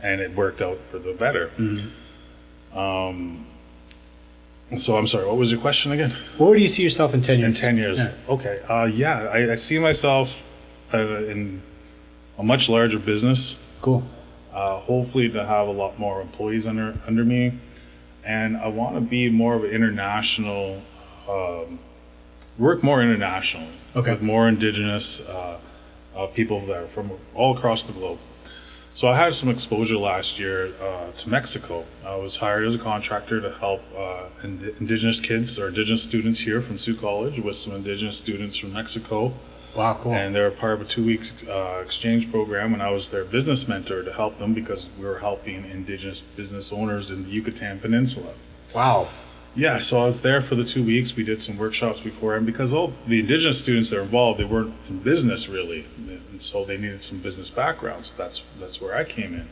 and 0.01 0.21
it 0.21 0.33
worked 0.35 0.61
out 0.61 0.79
for 0.91 0.99
the 0.99 1.13
better. 1.13 1.51
Um, 2.73 3.45
so 4.77 4.97
I'm 4.97 5.07
sorry. 5.07 5.25
What 5.25 5.37
was 5.37 5.51
your 5.51 5.61
question 5.61 5.91
again? 5.91 6.11
where 6.37 6.53
do 6.55 6.61
you 6.61 6.67
see 6.67 6.83
yourself 6.83 7.13
in 7.13 7.21
10 7.21 7.39
years 7.39 7.47
In 7.47 7.53
ten 7.53 7.77
years. 7.77 7.99
Yeah. 7.99 8.11
Okay. 8.29 8.59
Uh, 8.67 8.85
yeah, 8.85 9.23
I, 9.23 9.51
I 9.51 9.55
see 9.55 9.79
myself 9.79 10.41
uh, 10.93 10.97
in 10.97 11.61
a 12.37 12.43
much 12.43 12.67
larger 12.67 12.99
business 12.99 13.57
cool 13.81 14.03
uh, 14.53 14.79
hopefully 14.79 15.29
to 15.29 15.45
have 15.45 15.67
a 15.67 15.71
lot 15.71 15.99
more 15.99 16.21
employees 16.21 16.65
under 16.65 16.97
under 17.07 17.23
me, 17.25 17.51
and 18.25 18.57
I 18.57 18.67
want 18.67 18.95
to 18.95 19.01
be 19.01 19.29
more 19.29 19.55
of 19.55 19.63
an 19.63 19.69
international, 19.71 20.81
um, 21.29 21.79
work 22.57 22.83
more 22.83 23.01
internationally 23.01 23.69
Okay. 23.95 24.11
with 24.11 24.21
more 24.21 24.47
indigenous 24.47 25.21
uh, 25.21 25.59
uh, 26.17 26.27
people 26.27 26.65
that 26.65 26.77
are 26.77 26.87
from 26.87 27.11
all 27.33 27.55
across 27.55 27.83
the 27.83 27.93
globe. 27.93 28.17
So 28.93 29.09
I 29.09 29.15
had 29.17 29.35
some 29.35 29.49
exposure 29.49 29.97
last 29.97 30.39
year 30.39 30.71
uh, 30.81 31.11
to 31.11 31.29
Mexico. 31.29 31.83
I 32.05 32.15
was 32.15 32.37
hired 32.37 32.65
as 32.65 32.75
a 32.75 32.79
contractor 32.79 33.41
to 33.41 33.51
help 33.51 33.81
uh, 33.97 34.23
ind- 34.43 34.73
indigenous 34.79 35.19
kids 35.19 35.59
or 35.59 35.67
indigenous 35.67 36.01
students 36.01 36.39
here 36.39 36.61
from 36.61 36.77
Sault 36.77 36.99
College 36.99 37.39
with 37.41 37.57
some 37.57 37.73
indigenous 37.73 38.17
students 38.17 38.55
from 38.57 38.71
Mexico 38.73 39.33
wow 39.75 39.97
cool. 40.01 40.13
And 40.13 40.33
they 40.33 40.41
were 40.41 40.51
part 40.51 40.73
of 40.73 40.81
a 40.81 40.85
two-week 40.85 41.21
uh, 41.49 41.81
exchange 41.83 42.31
program 42.31 42.73
and 42.73 42.81
i 42.81 42.89
was 42.89 43.09
their 43.09 43.25
business 43.25 43.67
mentor 43.67 44.03
to 44.03 44.13
help 44.13 44.37
them 44.37 44.53
because 44.53 44.89
we 44.97 45.05
were 45.05 45.19
helping 45.19 45.65
indigenous 45.65 46.21
business 46.21 46.71
owners 46.71 47.11
in 47.11 47.23
the 47.23 47.29
yucatan 47.29 47.79
peninsula. 47.79 48.33
Wow. 48.73 49.09
Yeah 49.55 49.79
so 49.79 49.99
i 50.01 50.05
was 50.05 50.21
there 50.21 50.41
for 50.41 50.55
the 50.55 50.65
two 50.65 50.83
weeks. 50.83 51.15
We 51.15 51.23
did 51.23 51.41
some 51.41 51.57
workshops 51.57 51.99
before 51.99 52.35
and 52.35 52.45
because 52.45 52.73
all 52.73 52.93
the 53.07 53.19
indigenous 53.19 53.59
students 53.59 53.89
that 53.89 53.97
were 53.97 54.03
involved 54.03 54.39
they 54.39 54.45
weren't 54.45 54.73
in 54.89 54.99
business 54.99 55.47
really 55.49 55.85
and 56.07 56.41
so 56.41 56.65
they 56.65 56.77
needed 56.77 57.03
some 57.03 57.19
business 57.19 57.49
background 57.49 58.05
so 58.05 58.11
that's 58.17 58.43
that's 58.59 58.81
where 58.81 58.95
i 58.95 59.03
came 59.03 59.33
in. 59.33 59.47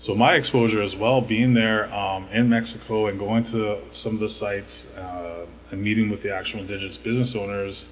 So 0.00 0.14
my 0.14 0.34
exposure 0.34 0.80
as 0.80 0.94
well 0.94 1.20
being 1.20 1.54
there 1.54 1.92
um, 1.92 2.28
in 2.32 2.48
mexico 2.48 3.06
and 3.06 3.18
going 3.18 3.44
to 3.44 3.78
some 3.90 4.14
of 4.14 4.20
the 4.20 4.28
sites 4.30 4.96
uh, 4.96 5.46
and 5.70 5.82
meeting 5.82 6.08
with 6.08 6.22
the 6.22 6.34
actual 6.34 6.60
indigenous 6.60 6.96
business 6.96 7.34
owners 7.34 7.86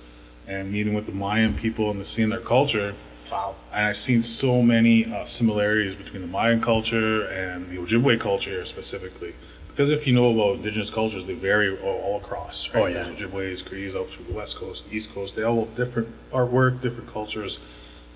and 0.49 0.71
meeting 0.71 0.95
with 0.95 1.07
the 1.07 1.13
Mayan 1.13 1.55
people 1.55 1.91
and 1.91 2.07
seeing 2.07 2.29
their 2.29 2.41
culture, 2.41 2.95
Wow. 3.31 3.55
And 3.73 3.87
I've 3.87 3.97
seen 3.97 4.23
so 4.23 4.63
many 4.63 5.13
uh, 5.13 5.25
similarities 5.25 5.95
between 5.95 6.23
the 6.23 6.29
Mayan 6.29 6.61
culture 6.61 7.27
and 7.29 7.69
the 7.69 7.77
Ojibwe 7.77 8.21
culture 8.21 8.65
specifically. 8.65 9.35
Because 9.69 9.91
if 9.91 10.07
you 10.07 10.15
know 10.15 10.31
about 10.31 10.57
indigenous 10.57 10.91
cultures, 10.91 11.27
they 11.27 11.35
vary 11.35 11.77
all, 11.81 11.99
all 11.99 12.17
across. 12.19 12.73
Right? 12.75 12.83
Oh, 12.83 12.87
yeah. 12.87 13.03
There's 13.03 13.19
Ojibways, 13.31 13.67
Crees 13.67 13.95
up 13.95 14.09
through 14.09 14.27
the 14.27 14.33
west 14.33 14.57
coast, 14.57 14.89
the 14.89 14.97
east 14.97 15.13
coast. 15.13 15.37
They 15.37 15.43
all 15.43 15.65
have 15.67 15.77
different 15.77 16.09
artwork, 16.33 16.81
different 16.81 17.11
cultures, 17.11 17.59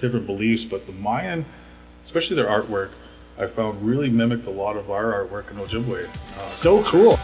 different 0.01 0.27
beliefs. 0.27 0.65
But 0.65 0.87
the 0.87 0.93
Mayan, 0.93 1.45
especially 2.05 2.37
their 2.37 2.47
artwork, 2.47 2.91
I 3.39 3.47
found 3.47 3.83
really 3.83 4.11
mimicked 4.11 4.47
a 4.47 4.51
lot 4.51 4.77
of 4.77 4.91
our 4.91 5.25
artwork 5.25 5.51
in 5.51 5.57
Ojibwe. 5.57 6.07
Uh, 6.07 6.47
So 6.47 6.83
cool. 6.85 7.19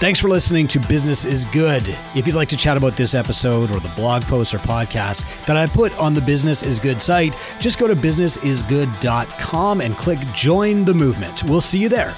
Thanks 0.00 0.18
for 0.18 0.30
listening 0.30 0.66
to 0.68 0.80
Business 0.80 1.26
is 1.26 1.44
Good. 1.44 1.86
If 2.14 2.26
you'd 2.26 2.34
like 2.34 2.48
to 2.48 2.56
chat 2.56 2.78
about 2.78 2.96
this 2.96 3.14
episode 3.14 3.70
or 3.70 3.80
the 3.80 3.90
blog 3.90 4.22
post 4.22 4.54
or 4.54 4.58
podcast 4.58 5.26
that 5.44 5.58
I 5.58 5.66
put 5.66 5.94
on 5.98 6.14
the 6.14 6.22
Business 6.22 6.62
is 6.62 6.78
Good 6.78 7.02
site, 7.02 7.36
just 7.58 7.78
go 7.78 7.86
to 7.86 7.94
businessisgood.com 7.94 9.80
and 9.82 9.94
click 9.98 10.18
join 10.34 10.86
the 10.86 10.94
movement. 10.94 11.44
We'll 11.44 11.60
see 11.60 11.80
you 11.80 11.90
there. 11.90 12.14